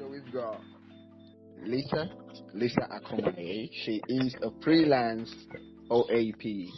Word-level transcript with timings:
show 0.00 0.08
we've 0.08 0.32
got 0.32 0.60
Lisa, 1.62 2.08
Lisa 2.54 2.80
Akomaye. 2.90 3.68
She 3.84 4.00
is 4.08 4.34
a 4.42 4.50
freelance 4.62 5.32
OAP 5.90 6.68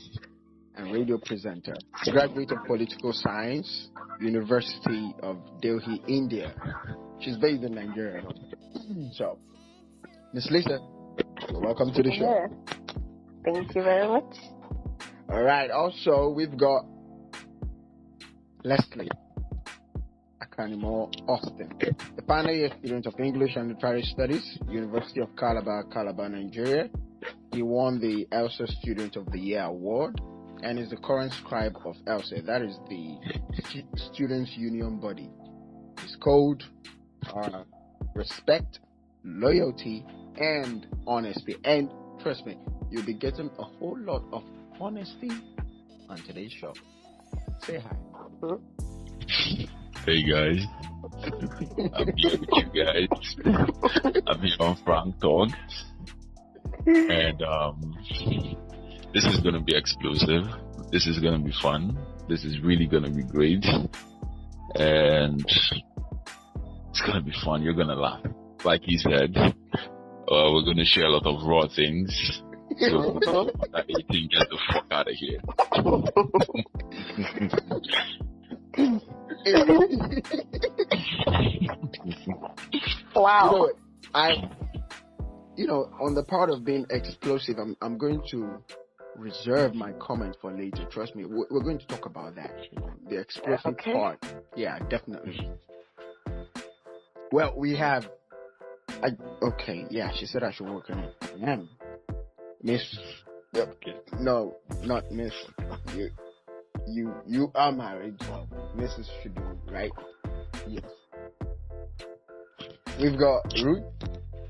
and 0.77 0.93
radio 0.93 1.19
presenter, 1.19 1.75
graduate 2.11 2.51
of 2.51 2.59
political 2.67 3.13
science, 3.13 3.89
University 4.21 5.15
of 5.23 5.37
Delhi, 5.61 6.03
India. 6.09 6.55
She's 7.21 7.37
based 7.37 7.63
in 7.63 7.75
Nigeria. 7.75 8.23
So, 9.13 9.39
Miss 10.33 10.51
Lisa, 10.51 10.79
welcome 11.53 11.93
to 11.95 12.03
the 12.03 12.13
show. 12.13 12.49
Thank 13.45 13.75
you 13.75 13.83
very 13.83 14.09
much. 14.09 14.35
All 15.29 15.43
right. 15.43 15.71
Also, 15.71 16.31
we've 16.31 16.57
got 16.57 16.85
Leslie 18.65 19.11
Akanimoh 20.53 21.11
Austin, 21.29 21.71
the 22.17 22.23
final 22.27 22.53
year 22.53 22.71
student 22.79 23.07
of 23.07 23.19
English 23.19 23.57
and 23.57 23.69
Literary 23.69 24.03
Studies, 24.03 24.59
University 24.69 25.21
of 25.21 25.35
Calabar, 25.37 25.85
Calabar, 25.85 26.29
Nigeria. 26.29 26.91
He 27.53 27.63
won 27.63 28.01
the 28.01 28.27
ELSA 28.33 28.67
Student 28.81 29.17
of 29.17 29.31
the 29.31 29.39
Year 29.39 29.63
award 29.63 30.21
and 30.63 30.79
is 30.79 30.91
the 30.91 30.97
current 30.97 31.33
scribe 31.33 31.77
of 31.85 31.97
ELSA. 32.07 32.43
That 32.43 32.63
is 32.63 32.79
the 32.89 33.19
Students 34.13 34.53
Union 34.57 34.99
body. 34.99 35.31
His 36.01 36.17
code 36.17 36.65
respect, 38.15 38.81
loyalty, 39.25 40.05
and 40.37 40.87
honesty. 41.07 41.57
And 41.65 41.91
trust 42.23 42.45
me, 42.47 42.59
you'll 42.91 43.07
be 43.07 43.15
getting 43.15 43.51
a 43.59 43.63
whole 43.63 43.99
lot 43.99 44.25
of 44.33 44.43
honesty 44.81 45.31
on 46.09 46.19
today's 46.19 46.53
show. 46.53 46.75
Say 47.61 47.79
hi. 47.79 47.97
Hey 50.05 50.25
guys, 50.25 50.67
I'm 51.95 52.13
here 52.17 52.37
with 52.37 52.49
you 52.51 52.85
guys. 52.85 53.07
I'm 54.27 54.41
here 54.41 54.57
on 54.59 54.77
Frank 54.85 55.21
Talk, 55.21 55.51
and 56.87 57.41
um, 57.43 57.97
this 59.15 59.25
is 59.25 59.39
gonna 59.39 59.63
be 59.63 59.77
explosive. 59.77 60.43
This 60.91 61.07
is 61.07 61.21
gonna 61.21 61.39
be 61.39 61.53
fun. 61.63 61.97
This 62.29 62.43
is 62.43 62.59
really 62.63 62.87
gonna 62.87 63.11
be 63.11 63.23
great, 63.23 63.65
and 64.75 65.41
it's 65.47 67.03
gonna 67.07 67.23
be 67.23 67.33
fun. 67.45 67.63
You're 67.63 67.75
gonna 67.75 67.95
laugh, 67.95 68.27
like 68.65 68.83
he 68.83 68.99
said. 68.99 69.37
Uh, 69.37 70.51
we're 70.53 70.65
gonna 70.65 70.85
share 70.85 71.05
a 71.05 71.11
lot 71.11 71.27
of 71.27 71.47
raw 71.47 71.69
things. 71.69 72.43
So, 72.81 73.21
that 73.73 73.85
18 73.89 74.29
get 74.31 74.49
the 74.51 74.59
fuck 74.73 74.87
out 74.91 75.07
of 75.07 75.15
here. 75.15 75.39
Wow. 83.15 83.51
You 83.53 83.59
know, 83.59 83.73
I, 84.15 84.51
you 85.57 85.67
know, 85.67 85.91
on 86.01 86.15
the 86.15 86.25
part 86.25 86.51
of 86.51 86.65
being 86.65 86.87
explosive, 86.91 87.59
I'm, 87.59 87.77
I'm 87.83 87.99
going 87.99 88.23
to 88.31 88.63
reserve 89.17 89.75
my 89.75 89.93
comment 89.93 90.37
for 90.41 90.51
later. 90.53 90.85
Trust 90.91 91.15
me, 91.15 91.25
we're, 91.27 91.47
we're 91.51 91.63
going 91.63 91.79
to 91.79 91.87
talk 91.87 92.07
about 92.07 92.35
that. 92.37 92.53
The 93.09 93.19
explosive 93.19 93.67
Okay. 93.75 93.93
part. 93.93 94.25
Yeah, 94.57 94.79
definitely. 94.89 95.51
Well, 97.31 97.55
we 97.57 97.77
have. 97.77 98.09
I, 99.03 99.11
okay, 99.43 99.87
yeah, 99.91 100.11
she 100.15 100.27
said 100.27 100.43
I 100.43 100.53
should 100.53 100.69
work 100.69 100.89
on 100.91 100.99
it. 101.01 101.15
Ma'am, 101.41 101.69
Miss. 102.63 102.97
Yep. 103.53 103.77
No, 104.21 104.57
not 104.83 105.11
Miss. 105.11 105.33
You, 105.95 106.11
you, 106.87 107.15
you 107.27 107.51
are 107.55 107.73
married, 107.73 108.17
so 108.21 108.47
Mrs. 108.77 109.07
should 109.23 109.35
do 109.35 109.43
it, 109.43 109.73
right? 109.73 109.91
Yes. 110.67 110.85
We've 113.01 113.19
got 113.19 113.43
Ruth 113.63 113.85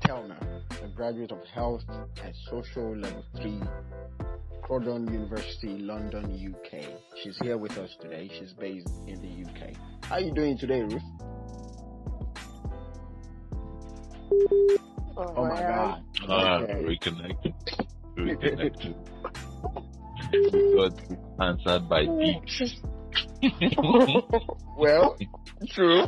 Kellner, 0.05 0.37
a 0.83 0.87
graduate 0.95 1.31
of 1.31 1.43
Health 1.53 1.83
and 1.89 2.35
Social 2.49 2.95
Level 2.97 3.23
3, 3.41 3.61
Croydon 4.61 5.11
University, 5.11 5.77
London, 5.79 6.25
UK. 6.55 6.83
She's 7.21 7.37
here 7.41 7.57
with 7.57 7.77
us 7.77 7.95
today. 8.01 8.29
She's 8.37 8.53
based 8.53 8.89
in 9.07 9.21
the 9.21 9.49
UK. 9.49 9.75
How 10.05 10.15
are 10.15 10.21
you 10.21 10.33
doing 10.33 10.57
today, 10.57 10.81
Ruth? 10.81 11.01
Oh, 15.15 15.33
Oh 15.37 15.45
my 15.47 15.61
God. 15.61 16.03
Ah, 16.27 16.57
Okay. 16.61 16.83
reconnected. 16.85 17.53
Reconnected. 18.17 18.95
We 20.33 20.75
got 20.75 20.93
answered 21.47 21.87
by 21.89 22.05
beeps. 22.05 22.73
Well, 24.77 25.17
true. 25.69 26.05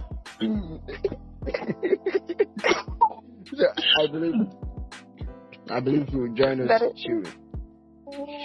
so 3.53 3.65
I 4.01 4.07
believe, 4.11 4.33
I 5.69 5.79
believe 5.81 6.07
she 6.09 6.15
will 6.15 6.33
join 6.33 6.61
us. 6.61 6.67
That 6.67 6.81
is- 6.81 6.93
She 6.99 7.11
will. 7.13 7.31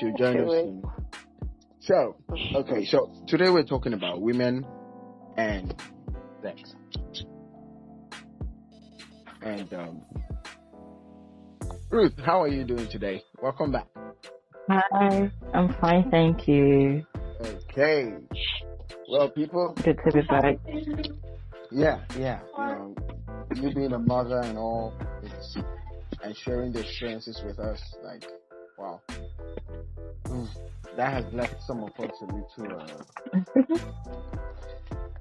She'll 0.01 0.17
join 0.17 0.41
us 0.41 0.51
soon. 0.51 0.83
So, 1.81 2.17
okay, 2.57 2.85
so 2.85 3.11
today 3.27 3.49
we're 3.51 3.65
talking 3.65 3.93
about 3.95 4.21
women 4.21 4.67
and 5.37 5.75
sex. 6.43 6.75
And, 9.43 9.73
um, 9.73 10.03
Ruth, 11.91 12.19
how 12.25 12.43
are 12.43 12.49
you 12.49 12.65
doing 12.65 12.89
today? 12.89 13.23
Welcome 13.43 13.73
back. 13.73 13.87
Hi, 14.69 15.31
I'm 15.53 15.75
fine, 15.81 16.11
thank 16.11 16.47
you. 16.47 17.05
Okay. 17.41 18.15
Well, 19.09 19.29
people, 19.31 19.75
Good 19.83 19.99
to 20.05 20.13
be 20.13 20.21
back. 20.23 20.57
yeah, 21.71 22.01
yeah, 22.19 22.41
you 22.57 22.65
know, 22.65 22.95
you 23.57 23.75
being 23.75 23.93
a 23.93 23.99
mother 23.99 24.41
and 24.41 24.57
all, 24.57 24.93
it's, 25.23 25.57
and 26.23 26.37
sharing 26.37 26.73
the 26.73 26.81
experiences 26.81 27.41
with 27.45 27.59
us, 27.59 27.81
like, 28.05 28.25
wow. 28.79 29.01
Mm, 30.25 30.49
that 30.97 31.13
has 31.13 31.33
left 31.33 31.57
some 31.67 31.83
of 31.83 31.91
us 31.99 32.11
a 32.21 32.25
little, 32.27 32.81
uh, 32.81 33.39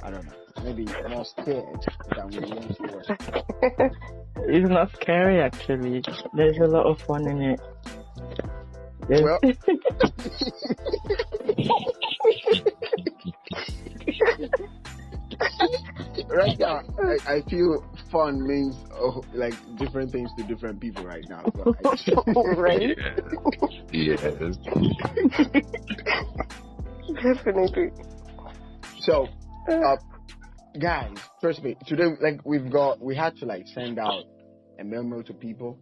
I 0.04 0.12
don't 0.12 0.26
know, 0.26 0.64
maybe 0.64 0.86
more 1.10 1.26
scared 1.26 1.86
than 2.16 2.28
we 2.30 2.40
once 2.52 2.80
were. 2.80 3.90
It's 4.52 4.70
not 4.70 4.90
scary 4.96 5.42
actually. 5.42 6.02
There's 6.34 6.58
a 6.58 6.66
lot 6.66 6.86
of 6.86 7.00
fun 7.02 7.28
in 7.28 7.42
it. 7.42 7.62
There's- 9.10 9.24
Well- 9.24 9.40
right 16.30 16.58
now, 16.60 16.82
I, 17.02 17.18
I 17.36 17.42
feel 17.50 17.84
fun 18.12 18.46
means 18.46 18.76
oh, 18.94 19.24
like 19.34 19.54
different 19.78 20.12
things 20.12 20.30
to 20.38 20.44
different 20.44 20.80
people 20.80 21.04
right 21.06 21.26
now. 21.30 21.44
So 21.56 21.76
I- 21.86 22.54
right? 22.56 22.98
Yes. 23.92 24.22
Definitely. 27.24 27.92
so, 29.00 29.28
uh, 29.70 29.98
guys, 30.80 31.16
trust 31.42 31.64
me. 31.64 31.76
Today, 31.88 32.06
like 32.22 32.42
we've 32.46 32.70
got, 32.72 33.02
we 33.02 33.16
had 33.16 33.36
to 33.38 33.46
like 33.46 33.68
send 33.68 33.98
out 34.00 34.24
a 34.80 34.84
memo 34.84 35.22
to 35.24 35.34
people, 35.34 35.80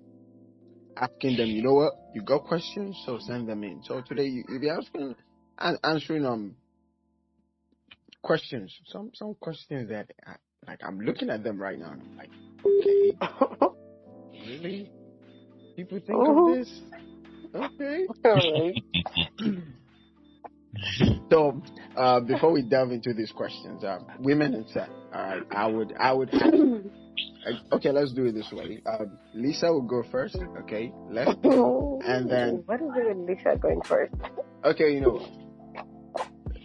asking 1.02 1.38
them, 1.38 1.48
you 1.48 1.64
know 1.64 1.74
what, 1.74 1.94
you 2.14 2.22
got 2.22 2.44
questions, 2.46 2.96
so 3.06 3.20
send 3.20 3.48
them 3.48 3.64
in. 3.64 3.82
So 3.84 4.02
today, 4.08 4.26
you, 4.26 4.44
you'll 4.50 4.62
be 4.62 4.70
asking, 4.70 5.16
and 5.60 5.78
answering 5.84 6.26
um 6.26 6.56
questions. 8.22 8.74
Some 8.88 9.12
some 9.14 9.36
questions 9.36 9.90
that, 9.90 10.12
I, 10.26 10.36
like, 10.68 10.80
I'm 10.84 11.00
looking 11.00 11.30
at 11.30 11.44
them 11.44 11.60
right 11.60 11.80
now. 11.80 11.92
And 11.92 12.02
I'm 12.02 12.18
like, 12.18 12.30
okay, 12.66 13.68
really? 14.48 14.92
People 15.76 16.00
think 16.06 16.20
Oh. 16.20 16.52
of 16.52 16.58
this? 16.58 16.70
Okay. 17.56 18.74
So, 21.32 21.62
uh, 21.96 22.20
before 22.20 22.52
we 22.52 22.62
delve 22.62 22.92
into 22.92 23.14
these 23.14 23.32
questions, 23.32 23.84
uh, 23.84 24.00
women 24.20 24.54
and 24.54 24.68
sex. 24.70 24.90
All 25.14 25.22
right, 25.24 25.44
I 25.52 25.68
would, 25.68 25.94
I 26.00 26.14
would. 26.14 26.30
okay, 27.74 27.92
let's 27.92 28.14
do 28.14 28.26
it 28.26 28.34
this 28.34 28.52
way. 28.52 28.82
Um, 28.86 29.18
Lisa 29.34 29.72
will 29.72 29.82
go 29.82 30.04
first. 30.12 30.38
Okay, 30.64 30.92
let's. 31.10 31.32
And 32.08 32.30
then- 32.30 32.64
What 32.66 32.82
is 32.82 32.90
it 32.96 33.18
with 33.18 33.30
Lisa 33.30 33.58
going 33.58 33.82
first? 33.82 34.14
Okay, 34.64 34.94
you 34.94 35.02
know. 35.02 35.26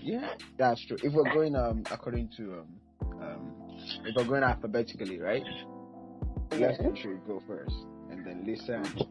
Yeah, 0.03 0.35
that's 0.59 0.85
true. 0.87 0.97
If 1.03 1.13
we're 1.13 1.33
going 1.33 1.55
um 1.55 1.85
according 1.91 2.31
to 2.37 2.61
um 2.61 3.23
um 3.23 3.55
if 4.05 4.15
we're 4.17 4.25
going 4.25 4.43
alphabetically, 4.43 5.21
right? 5.21 5.45
Yeah. 6.53 6.69
Leslie 6.69 7.01
should 7.01 7.25
go 7.27 7.41
first, 7.47 7.75
and 8.11 8.27
then 8.27 8.45
Lisa. 8.45 8.75
And, 8.83 9.07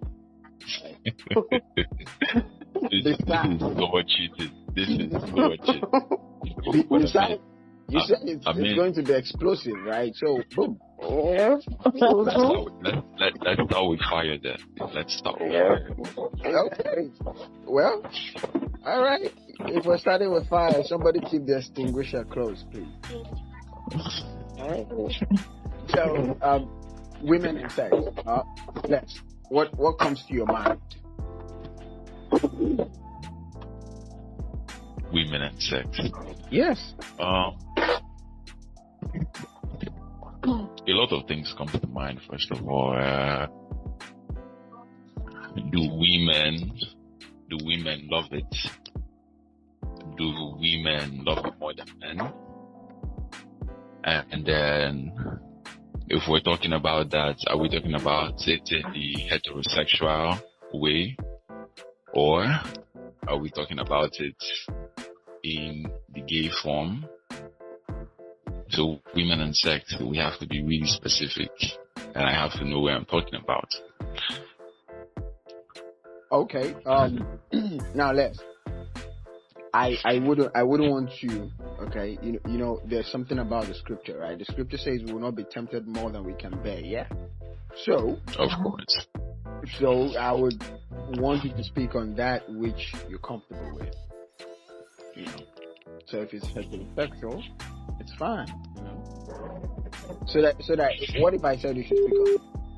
This, 1.03 1.15
This 2.91 3.03
this 3.03 3.17
is 3.19 3.59
so 3.59 4.01
cheated. 4.07 4.51
This 4.75 4.89
is 4.89 5.11
so 5.11 5.55
cheated. 5.65 5.83
you, 6.73 7.39
you 7.91 7.99
said 8.07 8.15
Uh, 8.15 8.19
said 8.19 8.29
it's, 8.29 8.47
I 8.47 8.53
mean- 8.53 8.65
it's 8.65 8.75
going 8.75 8.93
to 8.95 9.03
be 9.03 9.13
explosive, 9.13 9.73
right? 9.85 10.13
So 10.15 10.41
boom. 10.55 10.79
Yeah. 11.03 11.57
That's 11.83 12.35
how, 12.35 12.67
let, 12.83 12.95
let, 13.19 13.33
that's 13.43 13.61
how 13.73 13.87
we 13.89 13.97
fire 14.09 14.37
them. 14.37 14.57
Let's 14.93 15.17
start. 15.17 15.41
Yeah. 15.41 15.77
Okay. 16.45 17.09
Well, 17.65 18.03
all 18.85 19.01
right. 19.03 19.31
If 19.65 19.85
we're 19.85 19.97
starting 19.97 20.31
with 20.31 20.47
fire, 20.47 20.83
somebody 20.85 21.19
keep 21.21 21.45
the 21.45 21.57
extinguisher 21.57 22.23
close, 22.25 22.63
please. 22.71 22.87
All 24.59 24.69
right. 24.69 24.87
So, 25.89 26.37
um, 26.41 26.69
women 27.23 27.57
and 27.57 27.71
sex. 27.71 27.95
Uh, 28.25 28.43
let's. 28.87 29.19
What 29.49 29.75
what 29.77 29.97
comes 29.99 30.23
to 30.27 30.33
your 30.33 30.45
mind? 30.45 30.79
Women 35.13 35.41
and 35.41 35.61
sex. 35.61 35.87
Yes. 36.49 36.93
Um, 37.19 37.57
a 40.91 40.95
lot 40.95 41.11
of 41.13 41.27
things 41.27 41.53
come 41.57 41.67
to 41.67 41.87
mind. 41.87 42.19
First 42.29 42.51
of 42.51 42.67
all, 42.67 42.95
uh, 42.97 43.47
do 45.71 45.81
women 45.89 46.77
do 47.51 47.57
women 47.65 48.07
love 48.09 48.27
it? 48.31 48.55
Do 50.17 50.55
women 50.57 51.23
love 51.25 51.45
it 51.45 51.59
more 51.59 51.73
than 51.73 51.87
men? 51.99 52.33
And 54.03 54.45
then, 54.45 55.11
if 56.07 56.27
we're 56.27 56.39
talking 56.39 56.73
about 56.73 57.11
that, 57.11 57.37
are 57.47 57.57
we 57.57 57.69
talking 57.69 57.93
about 57.93 58.47
it 58.47 58.71
in 58.71 58.83
the 58.93 59.15
heterosexual 59.29 60.41
way, 60.73 61.17
or 62.13 62.45
are 63.27 63.37
we 63.37 63.49
talking 63.49 63.79
about 63.79 64.11
it 64.19 64.41
in 65.43 65.91
the 66.13 66.21
gay 66.21 66.49
form? 66.63 67.05
So 68.71 68.99
women 69.15 69.41
and 69.41 69.55
sex, 69.55 69.95
we 69.99 70.17
have 70.17 70.39
to 70.39 70.47
be 70.47 70.63
really 70.63 70.87
specific 70.87 71.51
and 72.15 72.23
I 72.25 72.31
have 72.33 72.53
to 72.59 72.65
know 72.65 72.81
where 72.81 72.95
I'm 72.95 73.05
talking 73.05 73.35
about. 73.35 73.69
Okay. 76.31 76.75
Um. 76.85 77.39
now 77.95 78.11
let's. 78.11 78.39
I 79.73 79.97
I 80.03 80.19
wouldn't 80.19 80.51
I 80.55 80.63
wouldn't 80.63 80.89
want 80.89 81.11
to. 81.21 81.49
Okay. 81.87 82.17
You 82.21 82.33
know 82.33 82.39
you 82.47 82.57
know 82.57 82.81
there's 82.85 83.07
something 83.07 83.39
about 83.39 83.67
the 83.67 83.73
scripture, 83.73 84.19
right? 84.19 84.37
The 84.37 84.45
scripture 84.45 84.77
says 84.77 85.01
we 85.05 85.13
will 85.13 85.19
not 85.21 85.35
be 85.35 85.43
tempted 85.43 85.87
more 85.87 86.09
than 86.11 86.23
we 86.23 86.33
can 86.33 86.61
bear. 86.63 86.79
Yeah. 86.79 87.07
So 87.85 88.17
Of 88.37 88.49
course. 88.63 89.07
so 89.79 90.15
I 90.17 90.31
would 90.31 90.63
want 91.19 91.43
you 91.43 91.51
to 91.51 91.63
speak 91.63 91.95
on 91.95 92.15
that 92.15 92.49
which 92.49 92.93
you're 93.09 93.19
comfortable 93.19 93.75
with. 93.75 93.95
You 95.15 95.25
know. 95.25 95.31
So 96.07 96.21
if 96.21 96.33
it's 96.33 96.45
heterosexual, 96.47 97.43
it's 98.01 98.13
fine. 98.15 98.47
You 98.75 98.83
know. 98.83 98.97
So 100.27 100.41
that 100.41 100.55
so 100.63 100.75
that 100.75 100.91
what 101.19 101.33
if 101.33 101.43
I 101.45 101.55
said 101.57 101.77
you 101.77 101.83
should 101.83 101.97
speak 101.97 102.13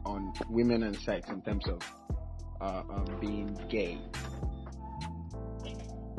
on, 0.06 0.24
on 0.28 0.34
women 0.50 0.84
and 0.84 0.96
sex 0.98 1.30
in 1.30 1.42
terms 1.42 1.66
of 1.68 1.80
uh, 2.62 2.84
um, 2.94 3.18
being 3.20 3.58
gay? 3.70 3.98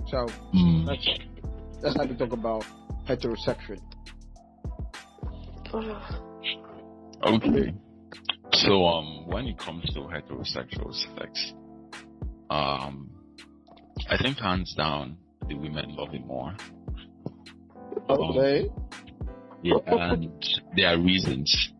So 0.09 0.27
Mm. 0.55 0.87
let's 0.87 1.06
let's 1.83 1.97
have 1.97 2.09
to 2.09 2.15
talk 2.15 2.33
about 2.33 2.65
heterosexual. 3.09 3.81
Okay. 7.27 7.73
So 8.53 8.85
um 8.87 9.27
when 9.27 9.47
it 9.47 9.59
comes 9.59 9.85
to 9.95 10.01
heterosexual 10.01 10.93
sex, 10.95 11.55
um 12.51 13.11
I 14.11 14.17
think 14.19 14.39
hands 14.39 14.75
down 14.75 15.17
the 15.49 15.55
women 15.55 15.97
love 15.97 16.12
it 16.12 16.25
more. 16.27 16.55
Okay. 18.11 18.71
Yeah, 19.64 19.78
and 19.87 20.31
there 20.76 20.88
are 20.88 20.99
reasons. 21.00 21.72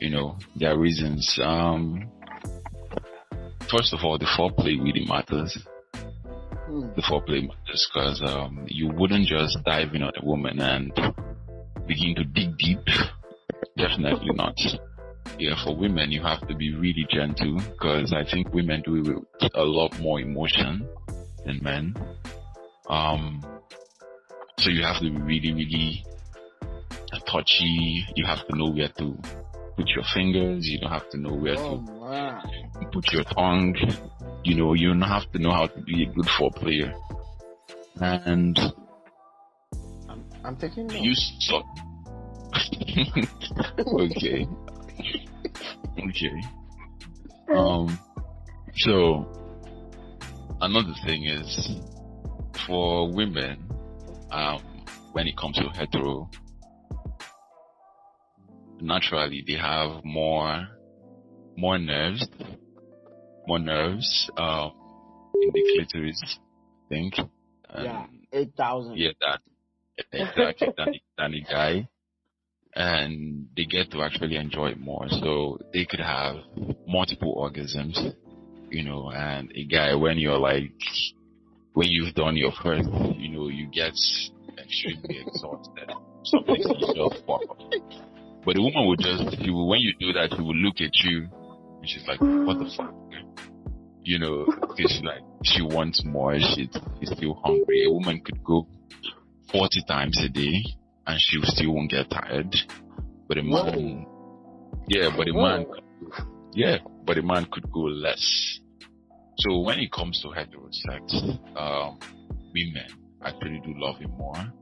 You 0.00 0.10
know, 0.10 0.38
there 0.54 0.72
are 0.72 0.78
reasons. 0.78 1.36
Um 1.42 2.08
first 3.68 3.92
of 3.92 4.04
all 4.04 4.18
the 4.18 4.30
foreplay 4.38 4.80
really 4.80 5.04
matters. 5.06 5.58
Hmm. 6.66 6.92
the 6.94 7.02
foreplay 7.02 7.46
matters 7.46 7.90
because 7.92 8.22
um, 8.22 8.64
you 8.68 8.88
wouldn't 8.88 9.26
just 9.26 9.58
dive 9.64 9.94
in 9.94 10.02
on 10.02 10.12
a 10.16 10.24
woman 10.24 10.60
and 10.60 10.92
begin 11.86 12.14
to 12.14 12.24
dig 12.24 12.56
deep. 12.56 12.78
Definitely 13.76 14.30
not. 14.32 14.56
Yeah, 15.38 15.62
for 15.64 15.76
women, 15.76 16.12
you 16.12 16.22
have 16.22 16.46
to 16.46 16.54
be 16.54 16.72
really 16.72 17.04
gentle 17.10 17.56
because 17.56 18.12
I 18.12 18.24
think 18.24 18.54
women 18.54 18.82
do 18.84 18.96
it 18.96 19.08
with 19.08 19.50
a 19.54 19.64
lot 19.64 19.98
more 19.98 20.20
emotion 20.20 20.88
than 21.44 21.58
men. 21.62 21.94
Um, 22.88 23.44
so 24.58 24.70
you 24.70 24.84
have 24.84 25.00
to 25.00 25.10
be 25.10 25.18
really, 25.18 25.52
really 25.52 26.04
touchy. 27.26 28.06
You 28.16 28.26
have 28.26 28.46
to 28.48 28.56
know 28.56 28.70
where 28.70 28.88
to 28.88 29.18
put 29.76 29.88
your 29.88 30.04
fingers. 30.14 30.66
You 30.66 30.80
don't 30.80 30.92
have 30.92 31.08
to 31.10 31.18
know 31.18 31.34
where 31.34 31.56
Oh 31.58 31.84
to 32.80 32.86
put 32.92 33.12
your 33.12 33.24
tongue. 33.24 33.76
You 34.44 34.56
know, 34.56 34.74
you 34.74 34.88
don't 34.88 35.02
have 35.02 35.30
to 35.32 35.38
know 35.38 35.52
how 35.52 35.66
to 35.66 35.80
be 35.80 36.04
a 36.04 36.06
good 36.06 36.28
foreplayer. 36.38 36.94
And 38.00 38.58
I'm, 40.08 40.24
I'm 40.44 40.56
taking 40.56 40.86
notes. 40.86 41.00
you 41.00 41.14
suck. 41.14 41.64
okay. 43.78 44.46
okay. 45.98 46.42
Um, 47.54 47.98
so 48.76 49.26
another 50.60 50.94
thing 51.06 51.24
is 51.24 51.80
for 52.66 53.12
women, 53.12 53.64
um, 54.30 54.62
when 55.12 55.26
it 55.26 55.36
comes 55.36 55.56
to 55.56 55.68
hetero, 55.68 56.28
naturally 58.80 59.44
they 59.46 59.54
have 59.54 60.04
more, 60.04 60.68
more 61.56 61.78
nerves, 61.78 62.26
more 63.46 63.58
nerves, 63.58 64.30
um, 64.36 64.72
in 65.42 65.50
the 65.52 65.86
clitoris, 65.86 66.22
I 66.24 66.88
think. 66.88 67.14
And 67.68 67.84
yeah, 67.84 68.06
eight 68.32 68.52
thousand. 68.56 68.96
yeah, 68.96 69.10
that 69.20 69.40
exactly 70.12 70.68
than, 70.76 70.94
than 71.18 71.34
a 71.34 71.40
guy, 71.40 71.88
and 72.74 73.48
they 73.56 73.64
get 73.64 73.90
to 73.92 74.02
actually 74.02 74.36
enjoy 74.36 74.68
it 74.70 74.80
more. 74.80 75.06
So 75.08 75.58
they 75.72 75.84
could 75.84 76.00
have 76.00 76.36
multiple 76.86 77.34
orgasms, 77.36 78.14
you 78.70 78.84
know. 78.84 79.10
And 79.10 79.52
a 79.54 79.64
guy, 79.64 79.94
when 79.94 80.18
you're 80.18 80.38
like, 80.38 80.72
when 81.74 81.88
you've 81.88 82.14
done 82.14 82.36
your 82.36 82.52
first, 82.62 82.88
you 83.16 83.28
know, 83.30 83.48
you 83.48 83.68
get 83.70 83.94
extremely 84.58 85.20
exhausted. 85.20 85.92
Something 86.24 86.56
you 86.58 87.10
just 87.10 87.26
fuck 87.26 87.42
up. 87.50 88.03
But 88.44 88.56
the 88.56 88.62
woman 88.62 88.88
would 88.88 89.00
just, 89.00 89.42
she 89.42 89.50
will, 89.50 89.68
when 89.68 89.80
you 89.80 89.94
do 89.98 90.12
that, 90.12 90.34
she 90.34 90.42
will 90.42 90.56
look 90.56 90.80
at 90.80 90.94
you, 91.02 91.28
and 91.80 91.88
she's 91.88 92.06
like, 92.06 92.20
"What 92.20 92.58
the 92.58 92.70
fuck." 92.76 92.94
You 94.02 94.18
know, 94.18 94.44
because 94.44 94.92
she 94.92 95.02
like 95.02 95.22
she 95.42 95.62
wants 95.62 96.04
more. 96.04 96.38
She's 96.38 96.68
she's 97.00 97.10
still 97.16 97.40
hungry. 97.42 97.84
A 97.86 97.90
woman 97.90 98.20
could 98.20 98.44
go 98.44 98.66
forty 99.50 99.82
times 99.88 100.20
a 100.22 100.28
day 100.28 100.62
and 101.06 101.20
she 101.20 101.40
still 101.42 101.74
won't 101.74 101.90
get 101.90 102.10
tired. 102.10 102.54
But 103.28 103.38
a 103.38 103.42
man, 103.42 104.06
yeah, 104.88 105.10
but 105.16 105.28
a 105.28 105.32
man, 105.32 105.66
yeah, 106.52 106.78
but 107.04 107.18
a 107.18 107.22
man 107.22 107.46
could 107.50 107.70
go 107.72 107.80
less. 107.80 108.60
So 109.38 109.60
when 109.60 109.78
it 109.80 109.90
comes 109.92 110.20
to 110.22 110.28
heterosex, 110.28 111.38
um, 111.56 111.98
women 112.54 112.86
actually 113.22 113.60
do 113.64 113.74
love 113.76 113.98
him 113.98 114.10
more. 114.12 114.52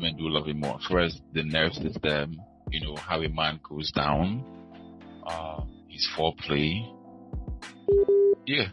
Women 0.00 0.16
do 0.16 0.30
love 0.30 0.48
it 0.48 0.56
more. 0.56 0.78
First, 0.88 1.20
the 1.34 1.42
nerve 1.42 1.74
system, 1.74 2.40
you 2.70 2.80
know, 2.80 2.96
how 2.96 3.20
a 3.20 3.28
man 3.28 3.60
goes 3.68 3.92
down, 3.92 4.42
uh, 5.26 5.60
his 5.90 6.08
foreplay, 6.16 6.90
yeah. 8.46 8.68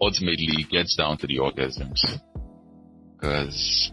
Ultimately, 0.00 0.62
it 0.62 0.68
gets 0.68 0.96
down 0.96 1.16
to 1.18 1.28
the 1.28 1.36
orgasms. 1.36 2.00
Because 3.12 3.92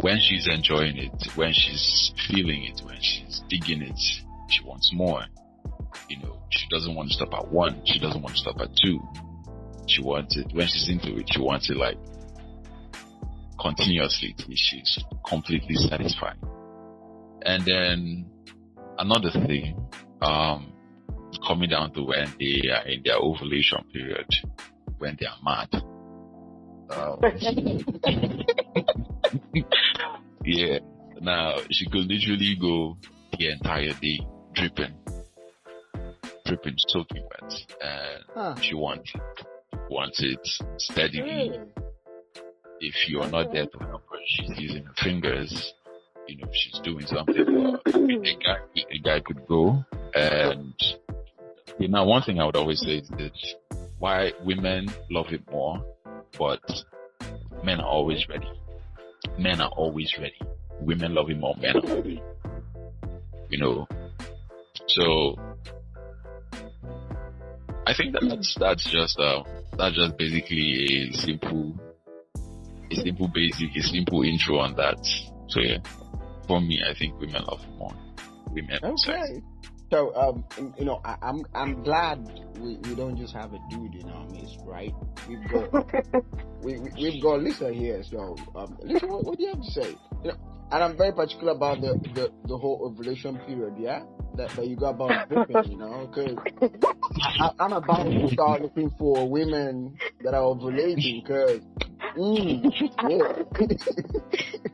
when 0.00 0.18
she's 0.18 0.48
enjoying 0.48 0.96
it, 0.96 1.28
when 1.36 1.52
she's 1.52 2.12
feeling 2.26 2.64
it, 2.64 2.80
when 2.84 2.98
she's 3.00 3.40
digging 3.48 3.82
it, 3.82 3.98
she 4.48 4.64
wants 4.64 4.90
more. 4.92 5.22
You 6.08 6.18
know, 6.18 6.42
she 6.50 6.66
doesn't 6.70 6.92
want 6.92 7.10
to 7.10 7.14
stop 7.14 7.34
at 7.34 7.52
one. 7.52 7.82
She 7.84 8.00
doesn't 8.00 8.20
want 8.20 8.34
to 8.34 8.40
stop 8.40 8.60
at 8.60 8.70
two. 8.84 8.98
She 9.86 10.02
wants 10.02 10.36
it, 10.36 10.52
when 10.52 10.66
she's 10.66 10.88
into 10.88 11.20
it, 11.20 11.28
she 11.30 11.40
wants 11.40 11.70
it 11.70 11.76
like 11.76 11.98
continuously 13.64 14.34
till 14.36 14.54
she's 14.54 14.98
completely 15.26 15.74
satisfied. 15.76 16.36
And 17.46 17.64
then 17.64 18.26
another 18.98 19.30
thing, 19.30 19.78
um, 20.20 20.72
coming 21.46 21.70
down 21.70 21.92
to 21.94 22.02
when 22.04 22.30
they 22.38 22.68
are 22.68 22.86
in 22.86 23.02
their 23.04 23.16
ovulation 23.16 23.78
period, 23.92 24.26
when 24.98 25.16
they 25.18 25.26
are 25.26 25.38
mad. 25.42 25.68
Um, 26.90 27.20
yeah. 30.44 30.78
Now 31.20 31.56
she 31.70 31.86
could 31.86 32.06
literally 32.06 32.56
go 32.60 32.96
the 33.38 33.50
entire 33.50 33.92
day 34.00 34.20
dripping, 34.54 34.94
dripping, 36.44 36.74
soaking 36.88 37.22
wet, 37.22 37.54
and 37.80 38.24
Huh. 38.34 38.54
she 38.60 38.74
wants 38.74 39.10
it, 39.14 39.46
wants 39.88 40.20
it 40.22 40.38
steadily. 40.78 41.52
If 42.88 43.08
you're 43.08 43.28
not 43.28 43.52
there 43.52 43.66
to 43.66 43.78
help 43.78 44.02
her, 44.10 44.18
she's 44.26 44.58
using 44.58 44.84
her 44.84 44.94
fingers. 44.96 45.74
You 46.26 46.38
know, 46.38 46.48
she's 46.52 46.80
doing 46.80 47.06
something. 47.06 47.36
a 47.36 48.34
guy, 48.42 48.58
a 48.90 48.98
guy 48.98 49.20
could 49.20 49.46
go 49.46 49.84
and 50.14 50.74
you 51.78 51.88
one 51.88 52.22
thing 52.22 52.40
I 52.40 52.46
would 52.46 52.56
always 52.56 52.80
say 52.80 52.98
is 52.98 53.08
that 53.08 53.32
why 53.98 54.32
women 54.44 54.88
love 55.10 55.26
it 55.32 55.42
more, 55.50 55.84
but 56.38 56.60
men 57.64 57.80
are 57.80 57.86
always 57.86 58.28
ready. 58.28 58.50
Men 59.38 59.60
are 59.60 59.70
always 59.70 60.16
ready. 60.18 60.40
Women 60.80 61.14
love 61.14 61.30
it 61.30 61.38
more, 61.38 61.54
men 61.56 61.76
are 61.76 61.94
ready. 61.96 62.22
You 63.50 63.58
know, 63.58 63.88
So 64.86 65.36
I 67.86 67.94
think 67.94 68.12
that 68.12 68.26
that's 68.28 68.54
that's 68.58 68.90
just 68.90 69.18
uh 69.18 69.42
that's 69.76 69.96
just 69.96 70.16
basically 70.16 71.08
a 71.10 71.16
simple 71.16 71.78
a 72.98 73.02
simple 73.02 73.28
basic 73.28 73.76
a 73.76 73.82
simple 73.82 74.22
intro 74.22 74.58
on 74.58 74.74
that. 74.76 74.98
So 75.48 75.60
yeah, 75.60 75.78
for 76.46 76.60
me, 76.60 76.82
I 76.88 76.94
think 76.94 77.18
women 77.20 77.44
love 77.44 77.60
more 77.78 77.94
women. 78.50 78.78
sex. 78.98 79.08
Okay. 79.08 79.42
So, 79.90 80.12
um, 80.16 80.44
you 80.76 80.84
know, 80.84 81.00
I, 81.04 81.16
I'm 81.22 81.44
I'm 81.54 81.82
glad 81.82 82.26
we, 82.58 82.78
we 82.78 82.94
don't 82.94 83.16
just 83.16 83.34
have 83.34 83.52
a 83.52 83.58
dude 83.70 83.94
in 83.94 84.10
our 84.10 84.26
midst, 84.26 84.58
right? 84.64 84.92
We've 85.28 85.46
got 85.48 85.72
we, 86.62 86.78
we 86.78 86.90
we've 86.96 87.22
got 87.22 87.42
Lisa 87.42 87.72
here. 87.72 88.02
So, 88.02 88.36
um, 88.56 88.76
Lisa, 88.82 89.06
what, 89.06 89.24
what 89.24 89.38
do 89.38 89.44
you 89.44 89.50
have 89.50 89.62
to 89.62 89.70
say? 89.70 89.96
You 90.24 90.30
know, 90.30 90.36
and 90.72 90.82
I'm 90.82 90.96
very 90.96 91.12
particular 91.12 91.52
about 91.52 91.80
the 91.80 92.00
the, 92.14 92.32
the 92.46 92.56
whole 92.56 92.80
ovulation 92.82 93.38
period, 93.46 93.74
yeah, 93.78 94.02
that, 94.36 94.50
that 94.56 94.66
you 94.66 94.74
got 94.74 94.96
about 94.96 95.28
dripping, 95.46 95.72
you 95.72 95.78
know, 95.78 96.10
because 96.12 96.38
I'm 97.60 97.72
about 97.74 98.04
to 98.04 98.28
start 98.30 98.62
looking 98.62 98.90
for 98.98 99.28
women 99.30 99.96
that 100.22 100.34
are 100.34 100.42
ovulating, 100.42 101.22
because. 101.22 101.60
Mm, 102.16 102.70
yeah. 103.08 103.42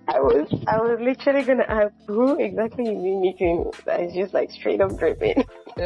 I 0.08 0.20
was 0.20 0.48
I 0.68 0.76
was 0.78 0.98
literally 1.00 1.44
gonna 1.44 1.64
ask 1.68 1.94
who 2.06 2.38
exactly 2.38 2.84
you 2.84 2.94
be 2.94 3.16
meeting 3.16 3.70
that 3.86 4.00
is 4.00 4.12
just 4.12 4.34
like 4.34 4.50
straight 4.50 4.80
up 4.80 4.96
dripping. 4.98 5.44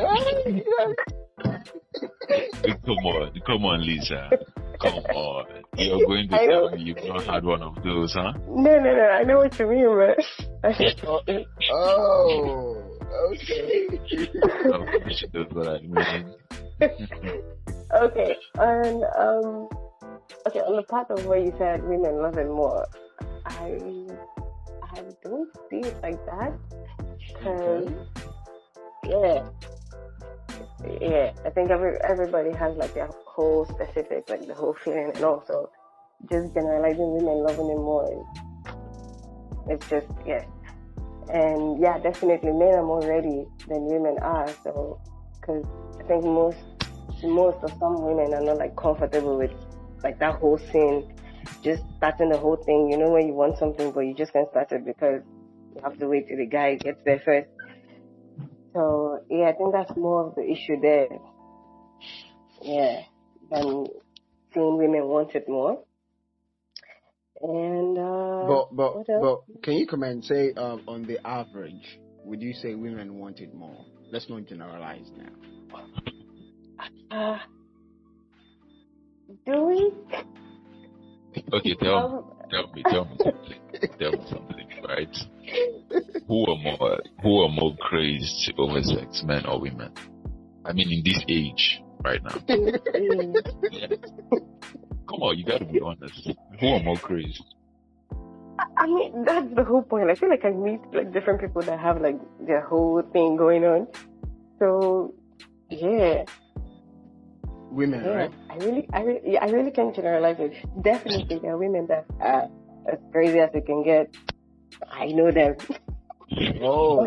Come 2.86 3.06
on, 3.06 3.40
come 3.46 3.64
on, 3.64 3.86
Lisa. 3.86 4.30
Come 4.80 4.94
on. 4.94 5.46
You're 5.76 6.06
going 6.06 6.28
to 6.28 6.46
tell 6.46 6.70
me 6.70 6.82
you've 6.82 7.04
not 7.04 7.24
had 7.24 7.44
one 7.44 7.62
of 7.62 7.82
those, 7.82 8.12
huh? 8.12 8.32
No, 8.48 8.78
no, 8.80 8.94
no. 8.94 9.08
I 9.08 9.22
know 9.24 9.38
what 9.38 9.58
you 9.58 9.66
mean, 9.66 9.86
but 9.86 10.68
I 10.68 10.72
just 10.72 11.00
thought 11.00 11.28
it. 11.28 11.46
Oh, 11.70 12.98
okay. 13.32 13.86
Course 14.64 15.18
she 15.18 15.26
knows 15.32 15.46
what 15.52 15.68
I 15.68 15.80
mean. 15.80 16.34
okay, 17.94 18.36
and 18.58 19.04
um, 19.18 19.68
okay, 20.46 20.60
on 20.60 20.76
the 20.76 20.82
part 20.82 21.10
of 21.10 21.24
where 21.26 21.38
you 21.38 21.52
said 21.58 21.82
women 21.82 22.20
love 22.22 22.36
it 22.36 22.48
more, 22.48 22.86
I 23.46 23.78
I 24.82 25.02
don't 25.22 25.50
see 25.70 25.80
it 25.80 25.96
like 26.02 26.24
that. 26.26 26.52
Cause 27.42 27.90
yeah, 29.04 29.48
yeah, 31.00 31.32
I 31.44 31.50
think 31.50 31.70
every 31.70 31.98
everybody 32.02 32.52
has 32.52 32.76
like 32.76 32.94
their 32.94 33.08
whole 33.26 33.64
specific, 33.66 34.28
like 34.28 34.46
the 34.46 34.54
whole 34.54 34.74
feeling, 34.74 35.10
and 35.14 35.24
also 35.24 35.70
just 36.30 36.54
generalizing 36.54 37.12
women 37.12 37.42
loving 37.42 37.70
it 37.70 37.76
more. 37.76 38.26
It's 39.68 39.88
just 39.88 40.06
yeah, 40.26 40.44
and 41.30 41.80
yeah, 41.80 41.98
definitely 41.98 42.52
men 42.52 42.74
are 42.74 42.82
more 42.82 43.00
ready 43.00 43.46
than 43.68 43.86
women 43.86 44.18
are. 44.22 44.48
So, 44.62 45.00
because 45.40 45.64
I 45.98 46.02
think 46.04 46.24
most 46.24 46.58
most 47.22 47.58
of 47.62 47.70
some 47.78 48.02
women 48.02 48.34
are 48.34 48.42
not 48.42 48.58
like 48.58 48.76
comfortable 48.76 49.38
with 49.38 49.52
like 50.04 50.20
that 50.20 50.36
whole 50.36 50.58
scene, 50.58 51.08
just 51.64 51.82
starting 51.96 52.28
the 52.28 52.38
whole 52.38 52.56
thing. 52.56 52.90
You 52.90 52.98
know 52.98 53.10
when 53.10 53.26
you 53.26 53.34
want 53.34 53.58
something, 53.58 53.90
but 53.90 54.00
you 54.00 54.14
just 54.14 54.32
can't 54.32 54.48
start 54.50 54.70
it 54.70 54.84
because 54.84 55.22
you 55.74 55.82
have 55.82 55.98
to 55.98 56.06
wait 56.06 56.28
till 56.28 56.36
the 56.36 56.46
guy 56.46 56.76
gets 56.76 57.00
there 57.04 57.22
first. 57.24 57.48
So 58.74 59.20
yeah, 59.30 59.48
I 59.48 59.52
think 59.52 59.72
that's 59.72 59.96
more 59.96 60.28
of 60.28 60.34
the 60.34 60.42
issue 60.42 60.80
there. 60.80 61.08
Yeah, 62.62 63.00
than 63.50 63.86
seeing 64.52 64.78
women 64.78 65.06
want 65.06 65.34
it 65.34 65.48
more. 65.48 65.82
And 67.40 67.98
uh, 67.98 68.46
But 68.46 68.76
but 68.76 69.06
but 69.20 69.62
can 69.62 69.74
you 69.74 69.86
comment? 69.86 70.24
Say 70.24 70.52
um, 70.52 70.82
on 70.86 71.06
the 71.06 71.18
average, 71.26 71.98
would 72.24 72.42
you 72.42 72.52
say 72.52 72.74
women 72.74 73.18
want 73.18 73.40
it 73.40 73.54
more? 73.54 73.84
Let's 74.12 74.28
not 74.28 74.46
generalize 74.46 75.10
now. 75.16 75.32
uh, 77.10 77.38
do 79.46 79.64
we? 79.64 79.92
Okay, 81.52 81.74
tell 81.80 82.08
me, 82.08 82.16
Um, 82.16 82.24
tell 82.50 82.66
me, 82.72 82.82
tell 82.84 83.04
me 83.04 83.16
something. 83.18 83.60
Tell 83.98 84.12
me 84.12 84.24
something, 84.28 84.68
right? 84.88 85.16
Who 86.28 86.46
are 86.46 86.56
more, 86.56 87.00
who 87.22 87.40
are 87.42 87.48
more 87.48 87.76
crazed 87.80 88.52
over 88.58 88.82
sex, 88.82 89.22
men 89.24 89.44
or 89.46 89.60
women? 89.60 89.92
I 90.64 90.72
mean, 90.72 90.90
in 90.90 91.02
this 91.04 91.22
age, 91.28 91.82
right 92.02 92.22
now. 92.22 92.30
mm, 92.48 93.34
Come 95.08 95.22
on, 95.22 95.36
you 95.38 95.44
gotta 95.44 95.64
be 95.64 95.80
honest. 95.80 96.30
Who 96.60 96.66
are 96.68 96.82
more 96.82 96.96
crazed? 96.96 97.42
I 98.78 98.86
mean, 98.86 99.24
that's 99.24 99.52
the 99.54 99.64
whole 99.64 99.82
point. 99.82 100.10
I 100.10 100.14
feel 100.14 100.30
like 100.30 100.44
I 100.44 100.50
meet 100.50 100.80
like 100.92 101.12
different 101.12 101.40
people 101.40 101.62
that 101.62 101.78
have 101.80 102.00
like 102.00 102.18
their 102.46 102.60
whole 102.60 103.02
thing 103.12 103.36
going 103.36 103.64
on. 103.64 103.88
So, 104.60 105.14
yeah, 105.70 106.24
Women, 107.74 108.04
yeah. 108.04 108.10
right? 108.10 108.32
I 108.50 108.56
really, 108.56 108.88
I 108.92 109.00
really, 109.02 109.20
yeah, 109.24 109.44
I 109.44 109.50
really 109.50 109.72
can't 109.72 109.94
generalize 109.94 110.36
it. 110.38 110.54
Definitely, 110.82 111.40
there 111.42 111.54
are 111.54 111.58
women 111.58 111.86
that 111.88 112.06
are 112.20 112.48
as 112.90 112.98
crazy 113.10 113.40
as 113.40 113.50
they 113.52 113.62
can 113.62 113.82
get. 113.82 114.14
I 114.90 115.06
know 115.06 115.30
them. 115.32 115.56
Oh, 116.62 117.06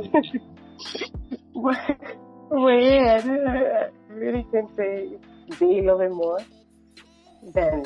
but, 1.56 1.98
but 2.50 2.84
yeah, 2.84 3.22
I 3.24 4.14
really 4.14 4.46
can 4.52 4.68
say 4.76 5.18
they 5.58 5.82
love 5.82 6.02
it 6.02 6.12
more 6.12 6.40
than 7.54 7.84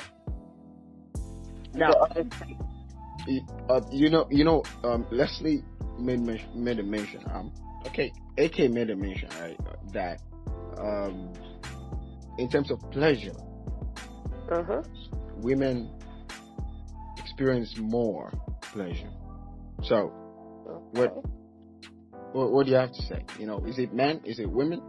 now 1.73 1.91
the 1.91 1.97
other 1.99 2.25
side. 2.39 3.41
uh, 3.69 3.81
you 3.91 4.09
know, 4.09 4.27
you 4.29 4.43
know, 4.43 4.63
um, 4.83 5.05
Leslie 5.11 5.63
made 5.99 6.19
made 6.55 6.79
a 6.79 6.83
mention. 6.83 7.23
Um, 7.31 7.51
okay, 7.85 8.11
AK 8.37 8.71
made 8.71 8.89
a 8.89 8.95
mention, 8.95 9.29
right? 9.39 9.57
That 9.93 10.21
um, 10.77 11.31
in 12.37 12.49
terms 12.49 12.71
of 12.71 12.79
pleasure, 12.91 13.35
Uh-huh. 14.51 14.81
women 15.37 15.89
experience 17.17 17.77
more 17.77 18.31
pleasure. 18.61 19.09
So, 19.83 20.07
what, 20.91 21.13
what 22.33 22.51
what 22.51 22.65
do 22.65 22.71
you 22.71 22.77
have 22.77 22.91
to 22.91 23.01
say? 23.03 23.25
You 23.39 23.47
know, 23.47 23.59
is 23.65 23.77
it 23.79 23.93
men? 23.93 24.21
Is 24.25 24.39
it 24.39 24.49
women? 24.49 24.81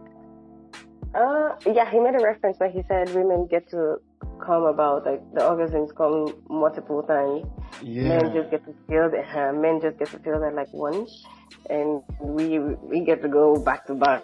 Uh, 1.15 1.55
yeah, 1.65 1.89
he 1.91 1.99
made 1.99 2.15
a 2.15 2.23
reference 2.23 2.57
where 2.59 2.69
he 2.71 2.83
said 2.87 3.13
women 3.13 3.47
get 3.49 3.69
to 3.69 3.97
come 4.43 4.63
about, 4.63 5.05
like 5.05 5.21
the 5.33 5.41
orgasms 5.41 5.95
come 5.95 6.33
multiple 6.49 7.03
times. 7.03 7.45
Yeah. 7.81 8.17
Men 8.17 8.33
just 8.33 8.49
get 8.51 8.65
to 8.65 8.73
feel 8.87 9.09
that, 9.11 9.25
uh, 9.37 9.53
men 9.53 9.79
just 9.81 9.97
get 9.99 10.09
to 10.09 10.19
feel 10.19 10.39
that 10.39 10.55
like 10.55 10.73
once, 10.73 11.25
and 11.69 12.01
we 12.19 12.59
we 12.59 13.01
get 13.05 13.21
to 13.21 13.29
go 13.29 13.57
back 13.57 13.85
to 13.87 13.93
back. 13.95 14.23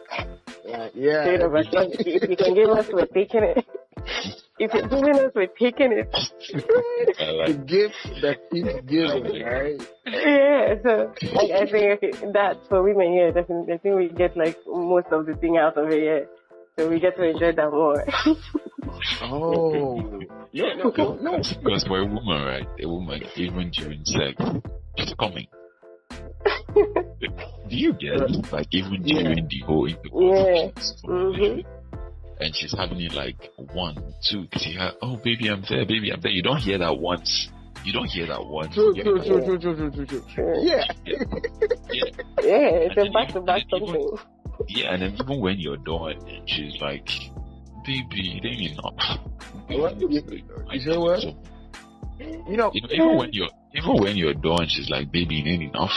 Uh, 0.74 0.90
yeah. 0.94 1.24
Straight 1.24 1.42
up, 1.42 1.52
like, 1.52 1.68
if 1.74 2.30
you 2.30 2.38
can 2.42 2.54
give 2.54 2.70
us, 2.70 2.88
we're 2.94 3.06
taking 3.06 3.44
it. 3.44 3.66
If 4.60 4.74
you're 4.74 4.88
giving 4.88 5.16
us, 5.16 5.32
we're 5.34 5.48
taking 5.48 5.92
it. 5.94 6.10
I 7.20 7.52
the 7.52 7.58
gift 7.66 8.22
that 8.22 8.38
keeps 8.52 8.74
giving, 8.86 9.44
right? 9.44 9.80
yeah, 10.06 10.76
so 10.84 11.14
I, 11.40 11.62
I 11.62 11.66
think 11.66 12.04
okay, 12.04 12.12
that 12.34 12.60
for 12.68 12.84
women, 12.84 13.14
yeah, 13.14 13.32
definitely. 13.32 13.74
I 13.74 13.78
think 13.78 13.96
we 13.96 14.10
get 14.10 14.36
like 14.36 14.58
most 14.68 15.08
of 15.12 15.26
the 15.26 15.36
thing 15.36 15.58
out 15.58 15.78
of 15.78 15.90
it, 15.90 16.04
yeah. 16.04 16.20
So 16.78 16.90
we 16.90 17.00
get 17.00 17.16
to 17.18 17.24
enjoy 17.24 17.54
that 17.54 17.72
more. 17.72 18.04
Oh, 19.22 19.96
no, 20.54 20.74
no, 20.74 20.92
no, 20.92 21.16
no. 21.16 21.38
because 21.38 21.84
for 21.86 22.00
a 22.00 22.06
woman, 22.06 22.42
right? 22.44 22.68
A 22.82 22.88
woman, 22.88 23.24
even 23.36 23.72
during 23.72 24.04
sex, 24.06 24.42
she's 24.98 25.14
coming. 25.14 25.48
Do 27.70 27.76
you 27.78 27.94
get 27.94 28.14
it? 28.22 28.52
Like 28.52 28.68
even 28.72 29.06
Yeah. 29.06 29.24
during 29.24 29.48
the 29.48 29.60
whole 29.66 29.88
Yeah. 29.88 29.96
intercourse, 29.96 30.72
she's 30.76 31.02
Mhm. 31.04 31.66
and 32.42 32.56
she's 32.56 32.74
having 32.78 33.02
it 33.02 33.14
like 33.14 33.52
one, 33.74 33.96
two, 34.28 34.48
three. 34.48 34.74
her, 34.74 34.94
Oh, 35.02 35.18
baby, 35.18 35.48
I'm 35.50 35.62
there, 35.70 35.86
baby, 35.86 36.12
I'm 36.12 36.22
there. 36.22 36.32
You 36.32 36.42
don't 36.42 36.58
hear 36.60 36.78
that 36.80 36.98
once. 36.98 37.50
You 37.86 37.94
don't 37.94 38.10
hear 38.10 38.26
that 38.28 38.46
once. 38.46 38.74
True, 38.74 38.94
You 38.96 39.04
true, 39.04 39.20
true, 39.24 39.42
true, 39.46 39.58
true, 39.60 39.76
true, 39.76 39.92
true, 39.92 40.06
true. 40.06 40.24
Sure. 40.36 40.56
Yeah. 40.56 40.84
Yeah, 41.06 41.24
Yeah, 41.92 42.06
it's 42.44 42.98
a 42.98 43.10
back 43.12 43.30
to 43.34 43.42
back 43.42 43.64
something. 43.70 44.18
yeah, 44.68 44.94
and 44.94 45.02
then 45.02 45.14
even 45.22 45.40
when 45.40 45.60
you're 45.60 45.78
done, 45.78 46.16
she's 46.46 46.80
like, 46.82 47.08
baby, 47.86 48.40
it 48.42 48.46
ain't 48.46 48.72
enough. 48.72 49.20
What? 49.68 50.00
You- 50.02 50.10
you 50.72 50.80
say 50.80 50.98
what? 50.98 51.22
so- 51.22 51.36
You 52.20 52.58
know, 52.58 52.72
You 52.74 52.82
know, 52.82 52.90
even 52.92 53.18
when 53.18 53.30
you're 53.34 53.48
even 53.76 53.96
when 54.02 54.18
you're 54.18 54.34
done, 54.34 54.68
she's 54.68 54.90
like, 54.90 55.10
"Baby, 55.12 55.40
it 55.40 55.48
ain't 55.48 55.64
enough. 55.64 55.94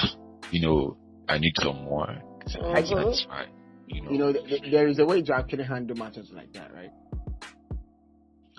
You 0.52 0.60
know, 0.60 0.96
I 1.28 1.38
need 1.38 1.54
some 1.60 1.82
more. 1.84 2.08
I 2.10 2.82
Mhm. 2.82 2.88
satisfied. 2.88 3.48
You 3.86 4.02
know, 4.02 4.10
you 4.10 4.18
know, 4.18 4.32
th- 4.32 4.46
th- 4.48 4.70
there 4.72 4.88
is 4.88 4.98
a 4.98 5.04
way 5.04 5.22
to 5.22 5.34
actually 5.34 5.64
handle 5.64 5.96
matters 5.96 6.30
like 6.32 6.52
that, 6.54 6.72
right? 6.74 6.90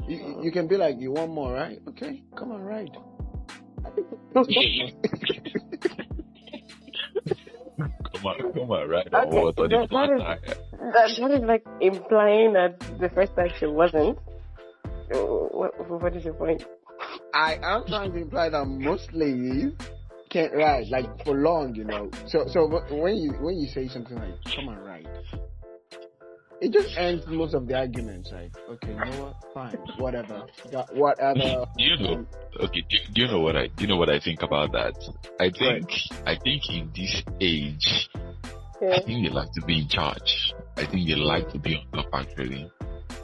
You, 0.07 0.41
you 0.43 0.51
can 0.51 0.67
be 0.67 0.75
like, 0.77 0.99
you 0.99 1.11
want 1.11 1.31
more, 1.31 1.53
right? 1.53 1.79
Okay, 1.89 2.21
come 2.35 2.51
on, 2.51 2.61
ride. 2.61 2.89
come 8.13 8.25
on, 8.25 8.53
come 8.53 8.71
on, 8.71 8.89
right? 8.89 9.07
Okay, 9.07 9.17
Or 9.37 9.43
what? 9.45 9.59
Or 9.59 9.67
the 9.67 9.77
that- 9.77 9.81
that 9.81 9.89
flat 9.89 10.09
is- 10.11 10.21
tire. 10.21 10.39
That, 10.93 11.09
that 11.19 11.31
is 11.31 11.41
like 11.47 11.65
implying 11.81 12.53
that 12.53 12.79
the 12.99 13.09
first 13.09 13.35
time 13.35 13.49
she 13.57 13.65
wasn't. 13.65 14.17
What, 15.11 15.89
what 16.01 16.15
is 16.15 16.25
your 16.25 16.33
point? 16.33 16.65
I 17.33 17.57
am 17.61 17.85
trying 17.87 18.11
to 18.13 18.17
imply 18.19 18.49
that 18.49 18.65
most 18.65 19.13
ladies 19.13 19.73
can't 20.33 20.53
ride 20.53 20.87
like 20.89 21.23
for 21.23 21.35
long, 21.35 21.75
you 21.75 21.83
know. 21.85 22.09
So, 22.27 22.45
so 22.47 22.67
when 22.89 23.15
you 23.17 23.31
when 23.33 23.55
you 23.59 23.67
say 23.67 23.87
something 23.87 24.17
like 24.17 24.43
"come 24.55 24.67
on, 24.69 24.79
ride," 24.83 25.07
it 26.59 26.71
just 26.73 26.97
ends 26.97 27.23
most 27.27 27.53
of 27.53 27.67
the 27.67 27.77
arguments. 27.77 28.31
Like, 28.31 28.51
okay, 28.71 28.89
you 28.89 28.95
know 29.11 29.23
what? 29.25 29.35
Fine, 29.53 29.77
whatever. 29.97 30.43
Got 30.71 30.93
whatever. 30.95 31.65
You 31.77 31.97
know, 31.97 32.25
okay. 32.61 32.83
Do, 32.89 32.97
do 33.13 33.21
you 33.21 33.27
know 33.27 33.41
what 33.41 33.55
I? 33.55 33.67
Do 33.67 33.83
you 33.83 33.87
know 33.87 33.97
what 33.97 34.09
I 34.09 34.19
think 34.19 34.41
about 34.41 34.71
that? 34.71 34.95
I 35.39 35.49
think, 35.51 35.89
I 36.25 36.35
think 36.43 36.63
in 36.69 36.91
this 36.95 37.21
age, 37.39 38.09
Yeah. 38.81 38.95
I 38.97 39.01
think 39.03 39.27
they 39.27 39.33
like 39.33 39.51
to 39.53 39.61
be 39.65 39.79
in 39.81 39.87
charge. 39.87 40.53
I 40.77 40.85
think 40.85 41.07
they 41.07 41.15
like 41.15 41.49
to 41.51 41.59
be 41.59 41.75
on 41.75 41.85
top. 42.03 42.09
Actually, 42.13 42.71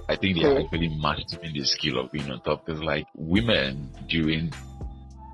I 0.07 0.15
think 0.15 0.37
they 0.37 0.45
Okay. 0.45 0.63
actually 0.63 0.89
mastering 1.01 1.53
the 1.53 1.63
skill 1.65 1.99
of 1.99 2.11
being 2.11 2.29
on 2.29 2.41
top. 2.41 2.65
Because 2.65 2.81
like 2.83 3.05
women 3.15 3.89
during 4.07 4.51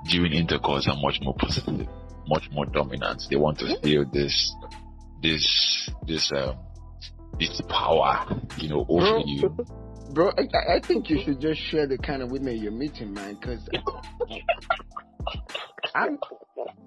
during 0.05 0.33
intercourse 0.33 0.87
are 0.87 0.97
much 0.97 1.19
more 1.21 1.35
positive, 1.37 1.87
much 2.27 2.49
more 2.51 2.65
dominant. 2.65 3.23
They 3.29 3.35
want 3.35 3.59
to 3.59 3.79
feel 3.81 4.05
this 4.11 4.55
this 5.21 5.89
this 6.07 6.31
um 6.35 6.57
this 7.39 7.61
power, 7.69 8.25
you 8.57 8.69
know, 8.69 8.85
over 8.87 9.05
Bro. 9.05 9.23
you. 9.25 9.49
Bro, 10.13 10.31
I, 10.37 10.75
I 10.75 10.79
think 10.79 11.09
you 11.09 11.21
should 11.23 11.41
just 11.41 11.59
share 11.59 11.87
the 11.87 11.97
kind 11.97 12.21
of 12.21 12.31
women 12.31 12.57
you're 12.57 12.71
meeting, 12.71 13.13
man, 13.13 13.35
because 13.35 13.67
I'm 15.95 16.17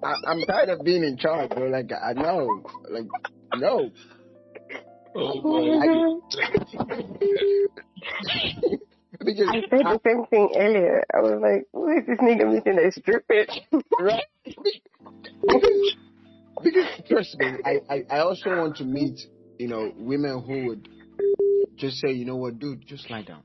I, 0.03 0.15
I'm 0.27 0.41
tired 0.41 0.69
of 0.69 0.83
being 0.83 1.03
in 1.03 1.17
charge, 1.17 1.49
bro. 1.51 1.67
Like 1.67 1.91
I 1.91 2.13
know, 2.13 2.63
like 2.89 3.05
no. 3.55 3.91
Oh, 5.15 6.21
Boy. 9.47 9.51
my 9.51 9.61
God. 9.61 9.69
because 9.69 9.71
I 9.73 9.77
said 9.77 9.85
the 9.85 10.01
same 10.05 10.25
thing 10.25 10.49
earlier. 10.55 11.03
I 11.13 11.19
was 11.19 11.39
like, 11.41 11.65
who 11.73 11.89
is 11.97 12.05
this 12.07 12.19
nigga 12.19 12.51
meeting 12.51 12.75
that's 12.75 12.95
stupid? 12.95 13.49
right? 13.99 14.23
because, 15.41 15.95
because 16.63 16.87
trust 17.07 17.37
me, 17.39 17.53
I, 17.65 17.79
I, 17.89 18.03
I 18.09 18.19
also 18.19 18.49
want 18.49 18.77
to 18.77 18.83
meet, 18.83 19.19
you 19.57 19.67
know, 19.67 19.91
women 19.97 20.43
who 20.45 20.67
would 20.67 20.89
just 21.75 21.97
say, 21.97 22.11
you 22.11 22.25
know 22.25 22.35
what, 22.35 22.59
dude, 22.59 22.85
just 22.85 23.09
lie 23.09 23.23
down. 23.23 23.43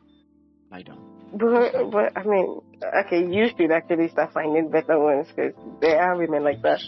Lie 0.70 0.82
down. 0.82 0.98
But, 1.32 1.90
but 1.90 2.16
I 2.16 2.24
mean, 2.24 2.60
okay, 3.06 3.24
you 3.26 3.48
should 3.56 3.72
actually 3.72 4.08
start 4.08 4.32
finding 4.32 4.70
better 4.70 4.98
ones 4.98 5.26
because 5.28 5.52
there 5.80 6.00
are 6.00 6.16
women 6.16 6.44
like 6.44 6.62
that. 6.62 6.80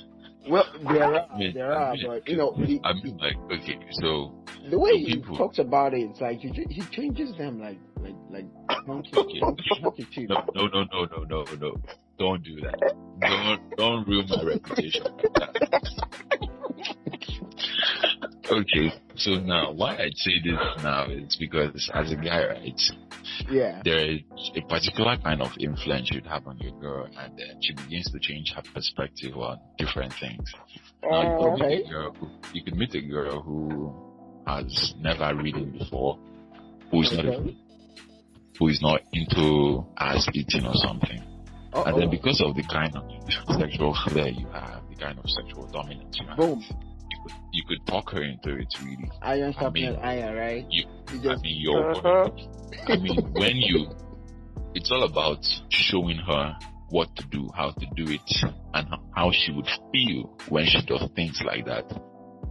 Well, 0.49 0.65
there 0.89 1.03
are, 1.03 1.27
I 1.33 1.39
mean, 1.39 1.55
there 1.55 1.73
are, 1.73 1.91
I 1.91 1.95
mean, 1.95 2.07
but 2.07 2.29
you 2.29 2.37
know, 2.37 2.53
he, 2.53 2.81
I 2.85 2.93
mean, 2.93 3.19
like, 3.19 3.37
okay, 3.61 3.81
so 3.91 4.33
the 4.71 4.79
way 4.79 4.99
he 4.99 5.17
people- 5.17 5.37
talks 5.37 5.59
about 5.59 5.95
it, 5.95 6.03
it's 6.11 6.21
like 6.21 6.39
he, 6.39 6.51
he 6.71 6.83
changes 6.93 7.37
them 7.37 7.61
like, 7.61 7.79
like, 8.07 8.17
like 8.31 8.87
monkey, 8.87 9.11
Okay. 9.17 9.41
monkey, 9.41 9.65
monkey 9.83 10.07
cheese. 10.11 10.29
no, 10.29 10.37
no, 10.55 10.67
no, 10.69 10.85
no, 10.93 11.05
no, 11.05 11.25
no, 11.25 11.45
no, 11.61 11.77
don't 12.19 12.43
do 12.43 12.61
that. 12.61 12.79
Don't, 13.21 13.77
don't 13.77 14.09
ruin 14.09 14.27
my 14.29 14.43
reputation. 14.43 15.07
okay, 18.51 18.93
so 19.17 19.31
now 19.41 19.73
why 19.73 19.95
I 19.97 20.11
say 20.15 20.33
this 20.45 20.59
now 20.83 21.07
is 21.07 21.37
because 21.39 21.91
as 21.95 22.13
a 22.13 22.17
guy, 22.17 22.47
right, 22.47 22.81
Yeah. 23.51 23.83
there 23.85 24.07
is 24.13 24.21
a 24.57 24.61
particular 24.69 25.17
kind 25.19 25.43
of 25.43 25.51
influence 25.59 26.11
you'd 26.13 26.27
have 26.27 26.47
on 26.47 26.59
your 26.59 26.79
girl, 26.81 27.07
and 27.19 27.37
then 27.39 27.59
she 27.63 27.75
begins 27.75 28.11
to 28.13 28.19
change 28.21 28.53
her 28.55 28.63
perspective 28.75 29.37
on 29.37 29.59
different 29.79 30.13
things. 30.21 30.53
Now, 31.03 31.23
you 31.23 31.35
could, 31.39 31.53
Okay. 31.63 31.69
meet 31.79 31.87
a 31.87 31.91
girl 31.91 32.13
who, 32.19 32.29
you 32.53 32.63
could 32.65 32.77
meet 32.77 32.95
a 32.95 33.01
girl 33.03 33.43
who 33.43 33.95
has 34.47 34.95
never 35.01 35.35
ridden 35.35 35.77
before, 35.79 36.19
who 36.91 37.03
is 37.03 37.13
not 37.13 37.27
Okay. 37.27 37.57
Who 38.59 38.69
is 38.69 38.81
not 38.83 39.01
into 39.13 39.85
ass 39.99 40.27
eating 40.35 40.67
or 40.67 40.75
something. 40.75 41.23
And 41.75 42.01
then 42.01 42.11
because 42.11 42.41
of 42.41 42.55
the 42.57 42.63
kind 42.63 42.95
of 42.97 43.05
sexual 43.61 43.95
flair 44.09 44.29
you 44.29 44.47
have, 44.49 44.81
the 44.89 44.97
kind 44.97 45.19
of 45.19 45.25
sexual 45.29 45.67
dominance 45.67 46.17
you 46.19 46.27
have, 46.27 46.37
Boom. 46.39 46.61
you 46.67 47.19
could, 47.23 47.33
you 47.53 47.63
could 47.69 47.87
talk 47.87 48.11
her 48.13 48.23
into 48.23 48.57
it 48.57 48.69
really. 48.83 49.11
Iron 49.21 49.55
I 49.57 49.61
sharpening 49.61 49.91
mean, 49.93 50.01
iron, 50.01 50.37
right? 50.37 50.67
you- 50.71 50.87
You 51.13 51.21
I 51.21 51.23
just, 51.35 51.43
mean, 51.43 51.61
you're, 51.61 51.91
Uh-huh. 51.97 52.31
I 52.89 52.97
mean, 52.97 53.33
when 53.35 53.57
you, 53.57 53.91
it's 54.75 54.91
all 54.91 55.05
about 55.05 55.45
showing 55.69 56.17
her 56.19 56.57
what 56.89 57.15
to 57.17 57.27
do, 57.27 57.51
how 57.55 57.73
to 57.73 57.87
do 57.95 58.11
it, 58.11 58.21
and 58.73 58.87
how 59.15 59.31
she 59.33 59.53
would 59.53 59.69
feel 59.93 60.39
when 60.49 60.65
she 60.67 60.81
does 60.87 61.09
things 61.15 61.41
like 61.45 61.67
that. 61.67 61.85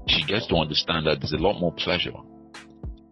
She 0.08 0.24
gets 0.24 0.46
to 0.48 0.56
understand 0.58 1.08
that 1.08 1.20
there's 1.20 1.34
a 1.34 1.38
lot 1.38 1.60
more 1.60 1.74
pleasure 1.74 2.12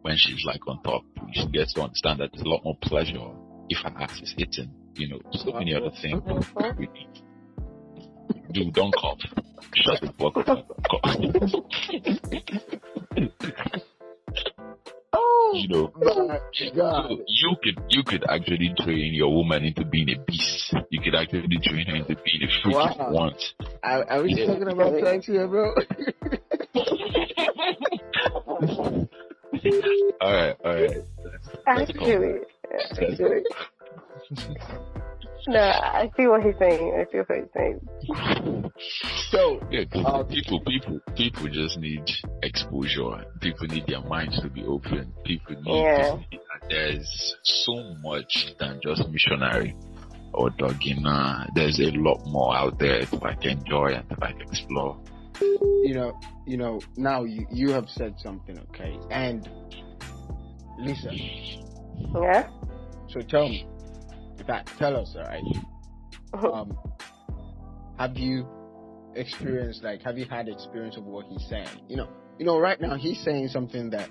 when 0.04 0.16
she's 0.18 0.44
like 0.46 0.66
on 0.68 0.82
top. 0.84 1.04
She 1.34 1.48
gets 1.48 1.74
to 1.74 1.82
understand 1.82 2.20
that 2.20 2.30
there's 2.34 2.46
a 2.46 2.50
lot 2.50 2.63
more 2.63 2.78
pleasure 2.82 3.26
if 3.70 3.80
her 3.80 3.92
ass 3.98 4.22
is 4.22 4.34
hitting. 4.38 4.72
You 4.96 5.10
know, 5.10 5.20
so 5.32 5.52
many 5.54 5.74
other 5.74 5.89
things. 6.02 6.22
Dude, 8.52 8.74
don't 8.74 8.94
cough. 8.94 9.20
Shut 9.74 10.02
the 10.02 10.13
fuck 10.20 10.38
up. 10.48 10.68
oh, 15.13 15.52
you 15.56 15.68
know. 15.70 15.92
So 16.54 17.18
you 17.28 17.56
could 17.63 17.84
you 17.89 18.04
could 18.04 18.24
actually 18.30 18.74
train 18.78 19.13
your 19.13 19.34
woman 19.34 19.63
into 19.63 19.84
being 19.86 20.10
a 20.10 20.20
beast. 20.28 20.76
You 20.92 21.02
could 21.02 21.16
actually 21.16 21.58
train 21.63 21.88
her 21.88 21.96
into 21.96 22.16
being 22.24 22.44
a 22.44 22.48
freak 22.62 22.76
if 22.76 22.96
you 23.00 23.06
want. 23.12 23.42
Are, 23.82 24.04
are 24.08 24.22
we 24.22 24.34
Yeah. 24.36 24.46
talking 24.46 24.68
about 24.68 25.00
sex 25.00 25.26
here, 25.26 25.48
bro? 25.48 25.74
All 30.21 30.34
right, 30.34 30.56
all 30.63 30.73
right. 30.73 30.97
Actually, 31.67 32.39
actually. 32.91 33.43
No, 35.47 35.60
I 35.60 36.10
see 36.15 36.26
what 36.28 36.41
he's 36.43 36.56
saying. 36.58 36.93
I 36.97 37.12
see 37.12 37.17
what 37.17 37.38
he's 37.38 37.52
saying. 37.54 38.69
so, 39.30 39.60
Yeah, 39.69 39.84
Uh, 40.06 40.23
people, 40.23 40.62
people, 40.62 40.99
people 41.15 41.47
just 41.49 41.78
need 41.80 42.10
exposure. 42.43 43.26
People 43.41 43.67
need 43.67 43.86
their 43.88 44.02
minds 44.02 44.39
to 44.41 44.49
be 44.49 44.63
open. 44.63 45.12
People 45.26 45.56
need 45.62 45.82
Yeah. 45.84 45.97
to 46.15 46.17
see 46.32 46.38
that 46.38 46.69
there's 46.69 47.36
so 47.43 47.76
much 48.02 48.56
than 48.58 48.80
just 48.82 49.08
missionary 49.10 49.76
or 50.34 50.49
dogging. 50.52 51.06
Uh, 51.06 51.45
there's 51.56 51.80
a 51.82 51.91
lot 51.91 52.26
more 52.26 52.56
out 52.56 52.80
there 52.80 53.06
to 53.06 53.15
like 53.17 53.43
enjoy 53.45 53.88
and 53.95 54.08
to 54.10 54.15
like 54.21 54.39
explore. 54.39 54.97
You 55.41 55.93
know, 55.93 56.19
you 56.46 56.58
know, 56.58 56.80
now 56.98 57.24
you, 57.24 57.46
you 57.52 57.72
have 57.72 57.89
said 57.89 58.15
something, 58.19 58.58
okay? 58.69 58.98
And 59.10 59.50
Lisa, 60.80 61.12
Yeah? 61.13 62.50
so 63.10 63.19
tell 63.22 63.48
me, 63.48 63.67
in 64.38 64.46
fact, 64.46 64.72
tell 64.78 64.96
us, 64.96 65.15
alright? 65.15 65.43
Um, 66.34 66.78
have 67.98 68.17
you 68.17 68.48
experienced, 69.15 69.84
like, 69.84 70.02
have 70.02 70.17
you 70.17 70.26
had 70.26 70.48
experience 70.48 70.98
of 70.98 71.06
what 71.06 71.26
he's 71.28 71.46
saying? 71.48 71.67
You 71.88 71.98
know, 71.98 72.10
you 72.39 72.46
know, 72.46 72.60
right 72.60 72.80
now 72.82 72.96
he's 72.96 73.19
saying 73.24 73.50
something 73.50 73.91
that 73.91 74.10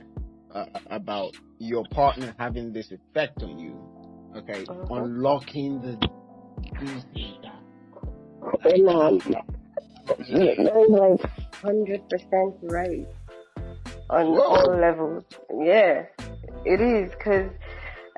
uh, 0.55 0.67
about 0.87 1.35
your 1.59 1.85
partner 1.91 2.35
having 2.39 2.73
this 2.73 2.93
effect 2.93 3.43
on 3.43 3.59
you, 3.59 3.77
okay? 4.37 4.65
Uh-huh. 4.69 4.95
Unlocking 4.95 5.81
the 5.81 6.09
these 6.81 7.05
And, 8.65 9.23
is 10.19 10.59
like 10.89 11.31
hundred 11.55 12.09
percent 12.09 12.55
right 12.63 13.07
on 14.11 14.27
Whoa. 14.27 14.43
all 14.43 14.79
levels. 14.79 15.25
Yeah, 15.51 16.07
it 16.65 16.81
is 16.81 17.13
because 17.13 17.51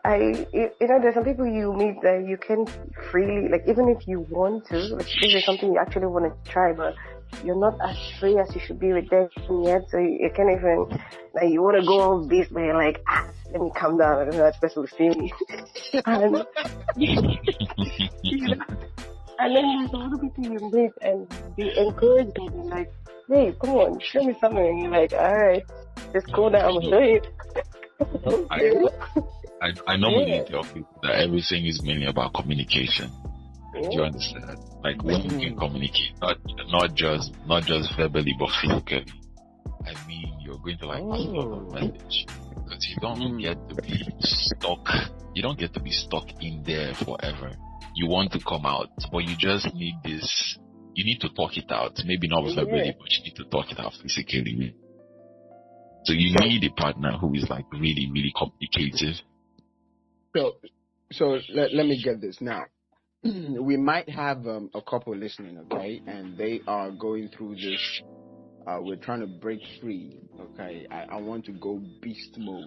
I, 0.05 0.47
you 0.53 0.71
you 0.81 0.87
know, 0.87 1.01
there's 1.01 1.15
some 1.15 1.25
people 1.25 1.47
you 1.47 1.73
meet 1.73 2.03
that 2.03 2.27
you 2.29 2.37
can 2.37 2.67
freely, 3.11 3.49
like, 3.49 3.65
even 3.67 3.89
if 3.89 4.07
you 4.07 4.21
want 4.29 4.67
to, 4.67 4.77
like, 4.77 5.07
this 5.07 5.35
is 5.35 5.45
something 5.47 5.73
you 5.73 5.79
actually 5.79 6.07
want 6.07 6.27
to 6.27 6.51
try, 6.51 6.75
but 6.75 6.95
you're 7.43 7.59
not 7.59 7.79
as 7.81 7.97
free 8.21 8.39
as 8.39 8.55
you 8.55 8.61
should 8.61 8.79
be 8.79 8.93
with 8.93 9.09
them 9.09 9.31
yet, 9.65 9.89
so 9.89 9.97
you, 9.97 10.19
you 10.21 10.31
can't 10.37 10.51
even, 10.51 10.87
like, 11.35 11.49
you 11.49 11.63
want 11.63 11.81
to 11.81 11.87
go 11.87 12.01
all 12.01 12.29
this, 12.29 12.49
but 12.51 12.61
you're 12.61 12.75
like, 12.77 13.03
ah, 13.09 13.27
let 13.51 13.63
me 13.63 13.71
calm 13.75 13.97
down, 13.97 14.21
I 14.21 14.25
don't 14.25 14.35
know 14.35 14.45
that 14.45 14.61
person 14.61 14.83
will 14.83 14.89
see 14.89 15.09
me. 15.09 15.33
and, 16.05 16.47
you 18.23 18.57
know, 18.57 18.65
and 19.45 19.55
then 19.57 19.65
there's 19.79 19.95
all 19.95 20.11
the 20.11 20.19
people 20.19 20.45
you 20.45 20.71
meet 20.73 20.93
and 21.03 21.29
they 21.57 21.77
encourage 21.77 22.33
them, 22.35 22.49
and 22.49 22.71
like, 22.71 22.91
hey, 23.29 23.55
come 23.61 23.71
on, 23.71 24.01
show 24.01 24.23
me 24.25 24.35
something. 24.41 24.65
And 24.67 24.79
you're 24.81 24.91
like, 24.91 25.13
alright, 25.13 25.63
it's 25.97 26.13
just 26.25 26.33
go 26.35 26.49
down 26.51 26.77
and 26.77 26.91
do 26.91 26.99
it. 26.99 27.27
I, 28.51 28.59
I, 29.63 29.73
I 29.87 29.97
normally 29.97 30.37
Yeah. 30.37 30.45
tell 30.45 30.65
people 30.65 30.99
that 31.03 31.15
everything 31.21 31.67
is 31.67 31.83
mainly 31.83 32.07
about 32.07 32.35
communication. 32.35 33.11
Do 33.73 33.89
you 33.91 34.03
understand? 34.03 34.59
Like 34.83 35.03
when 35.03 35.23
you 35.23 35.31
can 35.31 35.57
communicate, 35.59 36.13
not 36.21 36.39
not 36.71 36.95
just 36.95 37.33
not 37.47 37.65
just 37.65 37.93
verbally 37.97 38.35
but 38.39 38.51
physically. 38.61 39.05
I 39.87 39.93
mean, 40.07 40.33
you're 40.41 40.59
going 40.59 40.79
to 40.79 40.87
like 40.87 41.03
pass 41.11 41.21
a 41.21 41.31
lot 41.31 41.59
of 41.59 41.69
Oh. 41.69 41.73
message 41.73 42.27
because 42.55 42.87
you 42.89 42.97
don't 43.01 43.19
Mm. 43.21 43.41
get 43.41 43.59
to 43.69 43.75
be 43.83 43.99
stuck. 44.21 44.89
You 45.35 45.43
don't 45.43 45.59
get 45.59 45.75
to 45.75 45.81
be 45.81 45.91
stuck 45.91 46.27
in 46.41 46.63
there 46.63 46.95
forever. 46.95 47.51
You 47.95 48.09
want 48.09 48.33
to 48.33 48.41
come 48.41 48.67
out, 48.67 48.89
but 49.11 49.25
you 49.25 49.37
just 49.39 49.73
need 49.75 49.95
this. 50.05 50.59
You 50.95 51.05
need 51.05 51.21
to 51.21 51.29
talk 51.31 51.57
it 51.57 51.71
out. 51.71 51.99
Maybe 52.05 52.29
not 52.29 52.45
Yeah. 52.45 52.55
verbally, 52.57 52.95
but 52.99 53.11
you 53.11 53.25
need 53.25 53.37
to 53.37 53.45
talk 53.45 53.71
it 53.71 53.79
out 53.79 53.95
physically. 54.03 54.75
So 56.05 56.13
you 56.13 56.35
need 56.39 56.65
a 56.65 56.71
partner 56.71 57.13
who 57.13 57.35
is 57.35 57.49
like 57.49 57.65
really, 57.73 58.11
really 58.13 58.33
communicative. 58.37 59.17
So, 60.37 60.57
so 61.13 61.39
let, 61.55 61.73
let 61.73 61.87
me 61.87 62.01
get 62.03 62.21
this 62.21 62.41
now. 62.41 62.65
we 63.23 63.77
might 63.77 64.09
have 64.09 64.47
um, 64.47 64.71
a 64.75 64.83
couple 64.83 65.17
listening, 65.17 65.59
okay, 65.59 66.03
and 66.07 66.37
they 66.37 66.61
are 66.67 66.91
going 66.91 67.29
through 67.29 67.55
this 67.55 68.03
uh, 68.67 68.79
we're 68.81 68.97
trying 68.97 69.21
to 69.21 69.27
break 69.27 69.61
free. 69.81 70.19
Okay, 70.41 70.87
I, 70.91 71.05
I 71.11 71.17
want 71.21 71.45
to 71.47 71.53
go 71.53 71.81
beast 72.01 72.37
mode. 72.39 72.65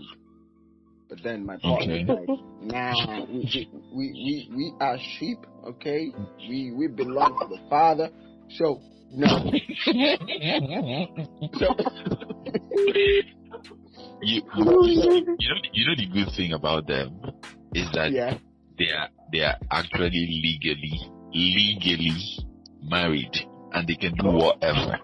But 1.09 1.23
then 1.23 1.45
my 1.45 1.57
partner 1.57 1.93
Okay. 1.93 2.05
like, 2.05 2.29
nah, 2.61 3.25
we, 3.25 3.69
we, 3.93 4.11
we, 4.13 4.49
we 4.55 4.73
are 4.79 4.97
sheep, 5.17 5.39
okay? 5.65 6.11
We, 6.49 6.71
we 6.71 6.87
belong 6.87 7.37
to 7.39 7.47
the 7.47 7.59
Father. 7.69 8.09
So, 8.57 8.81
no. 9.11 9.27
So, 11.59 11.75
you, 14.21 14.41
you, 14.41 14.41
oh 14.57 14.85
you, 14.85 15.01
know, 15.01 15.35
you 15.73 15.85
know 15.85 15.95
the 15.95 16.07
good 16.13 16.33
thing 16.35 16.53
about 16.53 16.87
them 16.87 17.19
is 17.73 17.89
that 17.93 18.11
yeah. 18.11 18.37
they 18.77 18.91
are 18.91 19.09
they 19.31 19.39
are 19.39 19.55
actually 19.71 20.41
legally 20.43 20.99
legally 21.33 22.39
married 22.83 23.33
and 23.73 23.87
they 23.87 23.95
can 23.95 24.13
do 24.15 24.29
whatever. 24.29 24.99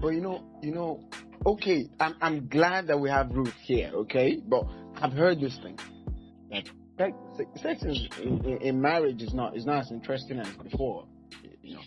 But 0.00 0.08
you 0.08 0.20
know, 0.20 0.42
you 0.62 0.72
know, 0.72 1.00
okay, 1.46 1.88
I'm, 2.00 2.14
I'm 2.20 2.48
glad 2.48 2.88
that 2.88 2.98
we 2.98 3.10
have 3.10 3.30
Ruth 3.30 3.54
here, 3.62 3.90
okay? 3.94 4.40
But 4.46 4.64
I've 5.04 5.12
heard 5.12 5.38
this 5.38 5.58
thing. 5.62 5.78
That 6.96 7.12
like 7.38 7.48
sex 7.56 7.82
is, 7.82 8.08
in, 8.22 8.42
in, 8.46 8.56
in 8.62 8.80
marriage 8.80 9.20
is 9.20 9.34
not, 9.34 9.54
is 9.54 9.66
not 9.66 9.80
as 9.80 9.90
interesting 9.90 10.38
as 10.38 10.48
before. 10.62 11.06
You 11.62 11.74
know. 11.74 11.82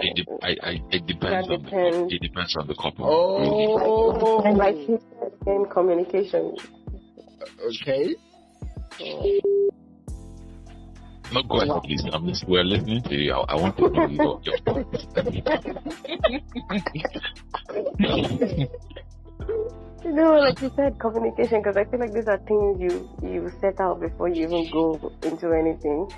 It, 0.00 0.16
de- 0.16 0.44
I, 0.44 0.56
I, 0.68 0.80
it 0.90 1.06
depends 1.06 1.46
That 1.46 1.54
on 1.54 1.62
the, 1.62 1.70
depends. 1.70 2.12
it 2.12 2.22
depends 2.22 2.56
on 2.56 2.66
the 2.66 2.74
couple. 2.74 3.06
Oh, 3.08 4.42
And 4.42 4.58
like 4.58 4.74
he 4.74 4.96
said, 5.20 5.32
in 5.46 5.66
communication. 5.70 6.56
okay. 7.82 8.16
Oh. 9.00 9.40
No, 11.32 11.42
go 11.44 11.60
ahead, 11.60 11.82
please. 11.84 12.02
I'm 12.12 12.26
just, 12.26 12.48
we're 12.48 12.64
listening 12.64 13.02
to 13.04 13.14
you. 13.14 13.32
I, 13.32 13.44
I 13.52 13.54
want 13.56 13.76
to 13.76 13.90
know 13.90 14.08
your, 14.08 14.40
your 14.42 14.56
You 17.98 18.68
know, 20.12 20.34
like 20.38 20.60
you 20.60 20.70
said, 20.76 20.98
communication, 20.98 21.62
because 21.62 21.76
I 21.76 21.84
feel 21.84 22.00
like 22.00 22.12
these 22.12 22.28
are 22.28 22.38
things 22.38 22.80
you 22.80 23.08
you 23.22 23.50
set 23.60 23.80
out 23.80 24.00
before 24.00 24.28
you 24.28 24.46
even 24.46 24.70
go 24.70 25.12
into 25.22 25.52
anything. 25.52 26.08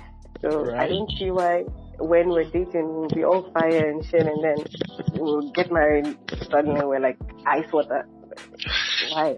So 0.41 0.73
I 0.75 0.87
don't 0.87 1.11
see 1.17 1.31
why 1.31 1.63
when 1.99 2.29
we're 2.29 2.45
dating 2.45 2.87
we'll 2.95 3.09
be 3.09 3.23
all 3.23 3.51
fire 3.51 3.89
and 3.89 4.05
shit, 4.05 4.25
and 4.25 4.43
then 4.43 4.57
we'll 5.13 5.51
get 5.51 5.71
married 5.71 6.17
suddenly 6.49 6.85
we're 6.85 6.99
like 6.99 7.17
ice 7.45 7.71
water. 7.71 8.07
Why? 9.11 9.31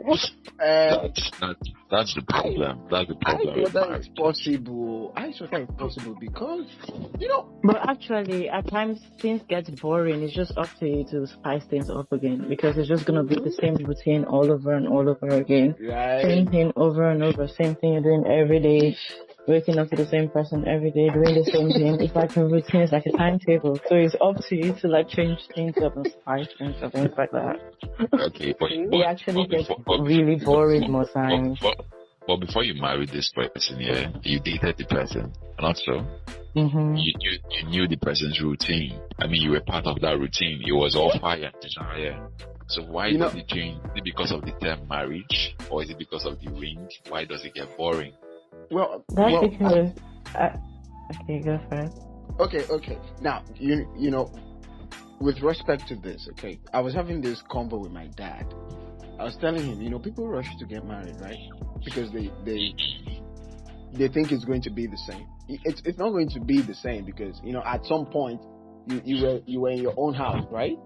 Uh, 0.60 1.08
that's, 1.08 1.32
that's, 1.40 1.70
that's 1.90 2.16
the 2.16 2.22
problem. 2.28 2.80
That's 2.90 3.08
the 3.10 3.16
I 3.26 3.34
problem. 3.36 3.66
thought 3.66 3.74
that 3.90 4.00
is 4.00 4.10
possible. 4.16 5.14
I 5.16 5.32
thought 5.32 5.52
that 5.52 5.62
is 5.62 5.70
possible 5.78 6.16
because, 6.20 6.66
you 7.20 7.28
know, 7.28 7.50
But 7.64 7.78
actually, 7.90 8.50
at 8.50 8.68
times 8.70 9.00
things 9.22 9.42
get 9.50 9.66
boring. 9.82 10.22
It's 10.24 10.34
just 10.34 10.58
up 10.58 10.70
to 10.80 10.88
you 10.88 11.06
to 11.12 11.28
spice 11.28 11.64
things 11.70 11.90
up 11.90 12.12
again 12.12 12.46
because 12.48 12.78
it's 12.78 12.88
just 12.90 13.06
gonna 13.06 13.24
be 13.24 13.36
the 13.36 13.52
same 13.52 13.76
routine 13.76 14.24
all 14.26 14.52
over 14.52 14.74
and 14.74 14.88
all 14.88 15.08
over 15.10 15.28
again. 15.30 15.76
right? 15.82 16.22
Same 16.24 16.48
thing 16.48 16.72
over 16.76 17.10
and 17.10 17.24
over. 17.24 17.48
Same 17.48 17.76
thing 17.76 17.94
you're 17.94 18.02
doing 18.04 18.26
every 18.28 18.60
day. 18.60 18.98
Waking 19.48 19.80
up 19.80 19.90
to 19.90 19.96
the 19.96 20.06
same 20.06 20.30
person 20.30 20.68
every 20.68 20.92
day, 20.92 21.10
doing 21.10 21.34
the 21.36 21.44
same 21.52 21.72
thing. 21.72 22.00
It's 22.00 22.16
like 22.16 22.38
a 22.38 22.46
routine. 22.46 22.82
It's 22.82 22.92
like 22.92 23.06
a 23.08 23.12
timetable. 23.18 23.76
So 23.90 23.96
it's 23.96 24.16
up 24.22 24.38
to 24.50 24.56
you 24.56 24.74
to 24.82 24.88
like 24.88 25.10
change 25.10 25.40
things 25.56 25.76
up 25.84 25.96
and 25.98 26.06
spice 26.22 26.48
things 26.60 26.76
up, 26.84 26.92
things 26.94 27.10
like 27.18 27.32
that. 27.32 27.60
Okay, 28.14 28.54
but, 28.60 28.72
It 28.72 28.90
but, 28.92 29.00
It 29.00 29.06
actually 29.06 29.48
but 29.48 29.50
gets 29.50 29.68
before- 29.68 29.84
but 29.86 30.00
really 30.04 30.36
before- 30.36 30.56
boring 30.68 30.92
more 30.92 31.06
times. 31.06 31.58
but, 31.60 31.84
but 32.28 32.38
before 32.38 32.64
you 32.64 32.80
married 32.80 33.10
this 33.10 33.32
person, 33.36 33.80
yeah, 33.80 34.10
you 34.22 34.40
dated 34.40 34.78
the 34.78 34.86
person, 34.86 35.34
not 35.60 35.76
so. 35.78 36.06
hmm 36.54 36.96
You, 36.96 37.14
you, 37.20 37.40
you 37.50 37.68
knew 37.68 37.88
the 37.88 37.98
person's 37.98 38.40
routine. 38.42 39.00
I 39.20 39.26
mean, 39.26 39.42
you 39.42 39.52
were 39.52 39.62
part 39.62 39.88
of 39.88 40.00
that 40.02 40.20
routine. 40.20 40.62
It 40.66 40.72
was 40.74 40.96
all 40.96 41.18
fire, 41.20 41.52
yeah. 41.98 42.28
So 42.68 42.84
why 42.84 43.08
You 43.08 43.18
know- 43.18 43.26
does 43.30 43.36
it 43.38 43.48
change? 43.48 43.78
Is 43.86 43.92
it 43.96 44.04
because 44.04 44.32
of 44.32 44.42
the 44.44 44.52
term 44.62 44.88
marriage, 44.88 45.56
or 45.72 45.82
is 45.82 45.90
it 45.90 45.98
because 45.98 46.26
of 46.26 46.40
the 46.40 46.52
ring? 46.52 46.88
Why 47.10 47.26
does 47.26 47.44
it 47.44 47.56
get 47.56 47.76
boring? 47.76 48.14
Well, 48.72 49.06
That's 49.10 49.32
well, 49.32 49.48
because. 49.50 49.90
I, 50.34 50.38
uh, 50.38 50.58
okay, 51.24 51.40
go 51.40 51.60
first. 51.70 51.98
Okay, 52.40 52.66
okay. 52.70 52.98
Now, 53.22 53.44
you 53.56 53.88
you 53.98 54.10
know, 54.10 54.32
with 55.20 55.42
respect 55.42 55.88
to 55.90 55.96
this, 55.96 56.28
okay, 56.32 56.60
I 56.74 56.80
was 56.80 56.94
having 56.94 57.22
this 57.22 57.44
convo 57.52 57.80
with 57.80 57.92
my 57.92 58.08
dad. 58.08 58.54
I 59.20 59.26
was 59.26 59.38
telling 59.40 59.66
him, 59.66 59.82
you 59.82 59.90
know, 59.90 60.00
people 60.00 60.28
rush 60.28 60.48
to 60.58 60.66
get 60.66 60.86
married, 60.86 61.16
right? 61.20 61.38
Because 61.84 62.12
they 62.12 62.32
they 62.46 62.74
they 63.94 64.08
think 64.08 64.32
it's 64.32 64.46
going 64.46 64.62
to 64.64 64.72
be 64.72 64.88
the 64.88 64.98
same. 64.98 65.28
It's 65.48 65.82
it's 65.86 65.98
not 65.98 66.12
going 66.12 66.30
to 66.30 66.40
be 66.40 66.62
the 66.62 66.74
same 66.74 67.06
because 67.06 67.40
you 67.44 67.54
know 67.54 67.64
at 67.66 67.86
some 67.86 68.06
point 68.06 68.42
you 68.88 69.02
you 69.04 69.24
were 69.26 69.40
you 69.46 69.60
were 69.60 69.72
in 69.72 69.82
your 69.82 69.94
own 69.98 70.14
house, 70.14 70.46
right? 70.50 70.78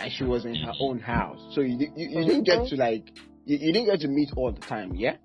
And 0.00 0.10
she 0.12 0.24
was 0.24 0.44
in 0.44 0.56
her 0.56 0.72
own 0.80 0.98
house, 0.98 1.38
so 1.54 1.60
you 1.60 1.78
you, 1.78 1.92
you 1.94 2.08
mm-hmm. 2.08 2.28
didn't 2.28 2.44
get 2.44 2.66
to 2.68 2.76
like 2.76 3.10
you, 3.44 3.58
you 3.58 3.72
didn't 3.72 3.86
get 3.86 4.00
to 4.00 4.08
meet 4.08 4.30
all 4.36 4.50
the 4.50 4.60
time, 4.60 4.94
yeah. 4.94 5.16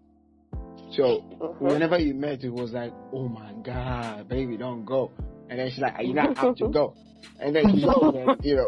So 0.92 1.22
Mhm. 1.40 1.62
whenever 1.62 1.98
you 2.00 2.14
met, 2.14 2.44
it 2.44 2.50
was 2.50 2.72
like, 2.74 2.94
oh 3.14 3.28
my 3.28 3.54
god, 3.64 4.28
baby, 4.28 4.58
don't 4.58 4.86
go. 4.86 5.12
And 5.50 5.60
then 5.60 5.70
she's 5.70 5.80
like, 5.80 5.96
are 5.96 6.04
you 6.04 6.14
not 6.14 6.38
have 6.38 6.56
to 6.56 6.70
go. 6.70 6.96
And 7.40 7.54
then 7.56 7.70
you 7.78 7.86
know, 7.86 8.12
then, 8.12 8.38
you 8.42 8.56
know, 8.56 8.68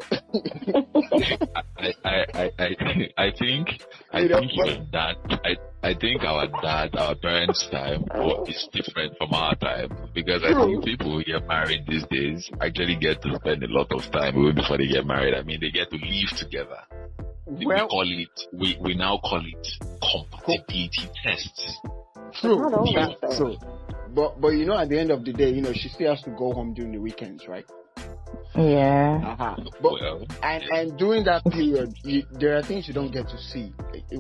I, 1.78 1.94
I, 2.04 2.26
I, 2.34 2.52
I, 2.60 3.10
I 3.18 3.32
think, 3.38 3.68
I 4.12 4.20
You 4.22 4.30
know, 4.30 4.40
think 4.40 4.52
but- 4.58 4.68
your 4.68 4.86
dad, 4.92 5.16
I, 5.46 5.56
I 5.84 5.94
think 5.96 6.22
our 6.24 6.48
dad, 6.62 6.96
our 6.96 7.16
parents' 7.16 7.68
time 7.72 8.04
is 8.48 8.68
different 8.72 9.18
from 9.18 9.34
our 9.34 9.56
time 9.56 9.90
because 10.14 10.44
I 10.44 10.54
think 10.54 10.84
people 10.86 11.12
who 11.14 11.24
get 11.24 11.48
married 11.48 11.86
these 11.88 12.06
days 12.12 12.50
actually 12.62 12.98
get 12.98 13.22
to 13.24 13.36
spend 13.36 13.64
a 13.64 13.68
lot 13.68 13.92
of 13.92 14.10
time 14.12 14.38
even 14.38 14.56
before 14.56 14.78
they 14.78 14.88
get 14.88 15.06
married. 15.08 15.34
I 15.34 15.42
mean, 15.44 15.60
they 15.60 15.72
get 15.72 15.90
to 15.90 15.98
live 15.98 16.30
together. 16.38 16.78
we 17.48 17.66
call 17.66 18.06
it, 18.06 18.30
we, 18.54 18.78
we 18.80 18.94
now 18.96 19.18
call 19.18 19.42
it 19.44 19.68
compatibility 20.02 21.10
tests. 21.24 21.80
True, 22.40 22.58
Not 22.58 22.74
always, 22.74 22.96
that's 22.96 23.20
though. 23.22 23.38
true. 23.38 23.58
But 24.14 24.42
but 24.42 24.50
you 24.50 24.66
know, 24.66 24.78
at 24.78 24.90
the 24.90 25.00
end 25.00 25.12
of 25.12 25.24
the 25.24 25.34
day, 25.34 25.50
you 25.52 25.62
know, 25.62 25.74
she 25.74 25.90
still 25.90 26.14
has 26.14 26.22
to 26.24 26.32
go 26.32 26.52
home 26.54 26.74
during 26.74 26.92
the 26.92 27.00
weekends, 27.00 27.48
right? 27.48 27.66
Yeah. 28.56 29.22
Uh-huh. 29.26 29.56
But 29.82 29.94
Well, 29.94 30.26
and 30.44 30.64
and 30.72 30.98
during 30.98 31.24
that 31.26 31.44
period, 31.46 31.94
you, 32.04 32.24
there 32.32 32.58
are 32.58 32.62
things 32.64 32.88
you 32.88 32.94
don't 32.94 33.12
get 33.12 33.28
to 33.30 33.38
see. 33.38 33.74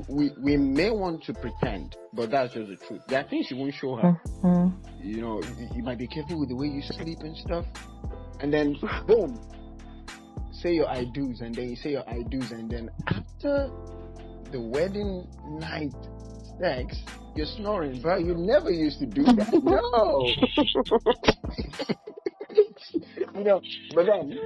We 0.07 0.31
we 0.41 0.55
may 0.57 0.89
want 0.91 1.23
to 1.25 1.33
pretend, 1.33 1.97
but 2.13 2.31
that's 2.31 2.53
just 2.53 2.69
the 2.69 2.77
truth. 2.77 3.01
There 3.07 3.19
are 3.19 3.27
things 3.29 3.51
you 3.51 3.57
won't 3.57 3.73
show 3.73 3.95
her. 3.97 4.11
hmm 4.41 4.69
You 5.01 5.21
know, 5.21 5.41
you, 5.41 5.67
you 5.75 5.83
might 5.83 5.97
be 5.97 6.07
careful 6.07 6.39
with 6.39 6.49
the 6.49 6.55
way 6.55 6.67
you 6.67 6.81
sleep 6.81 7.19
and 7.21 7.35
stuff. 7.35 7.65
And 8.39 8.53
then 8.53 8.75
boom, 9.05 9.39
say 10.51 10.73
your 10.73 10.87
I 10.89 11.03
do's, 11.13 11.41
and 11.41 11.53
then 11.53 11.69
you 11.69 11.75
say 11.75 11.91
your 11.91 12.09
I 12.09 12.23
do's, 12.29 12.51
and 12.51 12.69
then 12.71 12.89
after 13.07 13.69
the 14.51 14.61
wedding 14.61 15.27
night 15.59 15.93
sex, 16.59 16.97
you're 17.35 17.45
snoring, 17.45 18.01
bro. 18.01 18.17
You 18.17 18.35
never 18.35 18.69
used 18.69 18.99
to 18.99 19.05
do 19.05 19.23
that. 19.23 19.47
No. 19.63 20.33
you 23.35 23.43
know, 23.43 23.61
but 23.95 24.05
then 24.05 24.37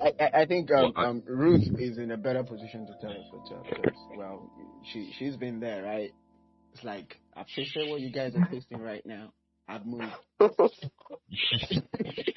I, 0.00 0.12
I, 0.20 0.30
I 0.42 0.46
think 0.46 0.70
um, 0.72 0.76
Well, 0.82 0.92
I- 0.96 1.04
um, 1.06 1.22
Ruth 1.26 1.68
is 1.78 1.98
in 1.98 2.10
a 2.10 2.16
better 2.16 2.42
position 2.42 2.86
to 2.86 2.92
tell 3.00 3.10
us 3.10 3.24
what's 3.30 3.50
up. 3.52 3.64
'cause, 3.76 3.94
well, 4.16 4.50
she 4.92 5.12
she's 5.18 5.36
been 5.36 5.60
there, 5.60 5.82
right? 5.84 6.12
It's 6.72 6.84
like 6.84 7.20
I've 7.36 7.46
tasted 7.48 7.88
what 7.88 8.00
you 8.00 8.10
guys 8.10 8.34
are 8.34 8.46
tasting 8.50 8.80
right 8.80 9.04
now. 9.06 9.32
I've 9.68 9.86
moved. 9.86 10.12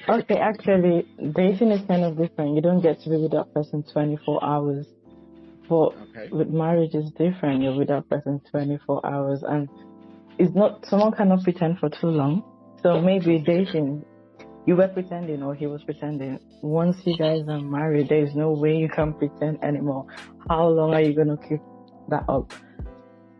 Okay, 0.08 0.36
actually, 0.38 1.06
dating 1.34 1.70
is 1.70 1.86
kind 1.86 2.02
of 2.04 2.16
different. 2.16 2.54
You 2.56 2.62
don't 2.62 2.80
get 2.80 3.00
to 3.02 3.10
be 3.10 3.16
with 3.16 3.32
that 3.32 3.52
person 3.54 3.84
24 3.92 4.42
hours. 4.42 4.86
But 5.68 5.92
Okay. 6.02 6.28
with 6.30 6.48
marriage, 6.48 6.94
it's 6.94 7.10
different. 7.12 7.62
You're 7.62 7.76
with 7.76 7.88
that 7.88 8.08
person 8.08 8.40
24 8.50 9.04
hours, 9.04 9.42
and 9.42 9.68
it's 10.38 10.54
not, 10.54 10.86
someone 10.86 11.12
cannot 11.12 11.42
pretend 11.42 11.78
for 11.78 11.88
too 11.88 12.08
long. 12.08 12.42
So 12.82 13.00
maybe 13.00 13.38
dating, 13.40 14.04
you 14.66 14.76
were 14.76 14.88
pretending 14.88 15.42
or 15.42 15.54
he 15.54 15.66
was 15.66 15.82
pretending. 15.82 16.38
Once 16.62 16.96
you 17.04 17.16
guys 17.16 17.42
are 17.48 17.60
married, 17.60 18.08
there 18.08 18.22
is 18.22 18.34
no 18.34 18.52
way 18.52 18.76
you 18.76 18.88
can 18.88 19.14
pretend 19.14 19.62
anymore. 19.64 20.06
How 20.48 20.68
long 20.68 20.94
are 20.94 21.00
you 21.00 21.14
going 21.14 21.28
to 21.28 21.48
keep 21.48 21.60
that 22.08 22.24
up? 22.28 22.52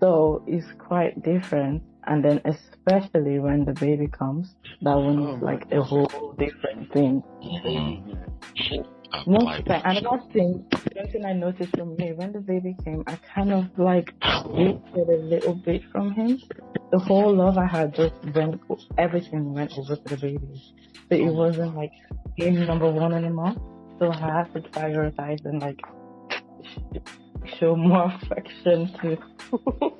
So 0.01 0.43
it's 0.47 0.67
quite 0.79 1.23
different. 1.23 1.83
And 2.07 2.25
then 2.25 2.41
especially 2.45 3.39
when 3.39 3.65
the 3.65 3.73
baby 3.75 4.09
comes, 4.09 4.55
that 4.83 4.95
one 4.95 5.21
is 5.29 5.43
my 5.43 5.53
like 5.53 5.71
a 5.73 5.83
whole 5.83 6.35
different 6.39 6.93
thing. 6.93 7.23
mhm. 7.43 8.98
Apply- 9.13 9.61
time, 9.63 9.83
another 9.85 10.23
thing, 10.33 10.65
something 10.97 11.25
I 11.25 11.33
noticed 11.33 11.77
from 11.77 11.97
me 11.97 12.13
when 12.13 12.33
the 12.33 12.41
baby 12.41 12.77
came, 12.85 13.03
I 13.07 13.17
kind 13.35 13.53
of 13.53 13.67
like 13.79 14.13
drifted 14.21 15.09
a 15.09 15.17
little 15.17 15.55
bit 15.55 15.83
from 15.91 16.13
him. 16.13 16.39
The 16.93 16.99
whole 16.99 17.35
love 17.35 17.59
I 17.59 17.67
had 17.67 17.95
just 17.95 18.15
went, 18.35 18.61
everything 18.99 19.53
went 19.55 19.73
over 19.79 19.97
to 19.97 20.03
the 20.05 20.17
baby. 20.17 20.63
So 21.09 21.17
it 21.17 21.33
wasn't 21.33 21.75
like 21.75 21.93
him 22.37 22.67
number 22.67 22.91
one 22.91 23.15
anymore. 23.15 23.55
So 23.99 24.13
I 24.13 24.17
had 24.17 24.55
to 24.55 24.61
prioritize 24.61 25.45
and 25.45 25.61
like 25.61 25.81
show 27.59 27.77
more 27.77 28.13
affection 28.23 28.93
to 29.01 29.17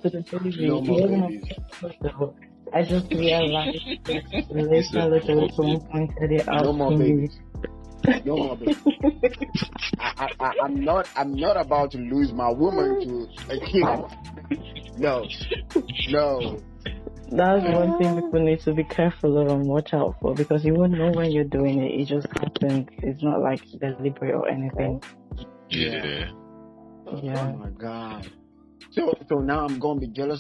to 0.03 0.11
the 0.11 0.25
baby. 0.31 0.69
No 0.69 0.79
It 0.83 2.19
more. 2.19 2.35
I 2.75 2.83
just 2.83 3.11
realized 3.11 3.79
later, 4.51 5.09
little 5.09 5.45
at 5.45 5.55
some 5.55 5.81
point 5.91 6.13
that 6.21 6.29
they 6.29 6.45
No 6.63 6.73
more 6.75 6.93
asked 6.93 7.01
me 7.01 7.13
babies. 7.13 7.39
No, 8.25 8.55
babe. 8.57 8.77
I, 9.99 10.13
I, 10.19 10.29
I, 10.41 10.53
am 10.65 10.81
not. 10.85 11.09
I'm 11.17 11.35
not 11.35 11.57
about 11.57 11.91
to 11.93 11.99
lose 11.99 12.33
my 12.33 12.49
woman 12.51 13.01
to 13.01 13.55
a 13.55 13.59
killer. 13.67 14.09
No, 14.97 15.27
no. 16.09 16.61
That's 17.31 17.63
one 17.63 17.99
thing 17.99 18.15
people 18.23 18.41
need 18.43 18.61
to 18.61 18.73
be 18.73 18.85
careful 18.85 19.37
of 19.39 19.49
and 19.49 19.67
watch 19.67 19.93
out 19.93 20.17
for 20.21 20.35
because 20.35 20.65
you 20.65 20.75
won't 20.75 20.93
know 20.93 21.11
when 21.11 21.31
you're 21.31 21.45
doing 21.45 21.83
it. 21.83 22.01
It 22.01 22.07
just 22.07 22.27
happens. 22.29 22.89
It's 23.03 23.23
not 23.23 23.41
like 23.43 23.61
deliberate 23.79 24.35
or 24.35 24.49
anything. 24.49 25.03
Yeah. 25.69 26.05
Yeah. 26.05 26.31
Oh 27.07 27.21
Yeah. 27.23 27.53
my 27.53 27.71
god. 27.71 28.31
So, 28.93 29.13
so 29.29 29.37
now 29.41 29.67
I'm 29.67 29.79
gonna 29.79 30.01
be 30.01 30.07
jealous 30.09 30.37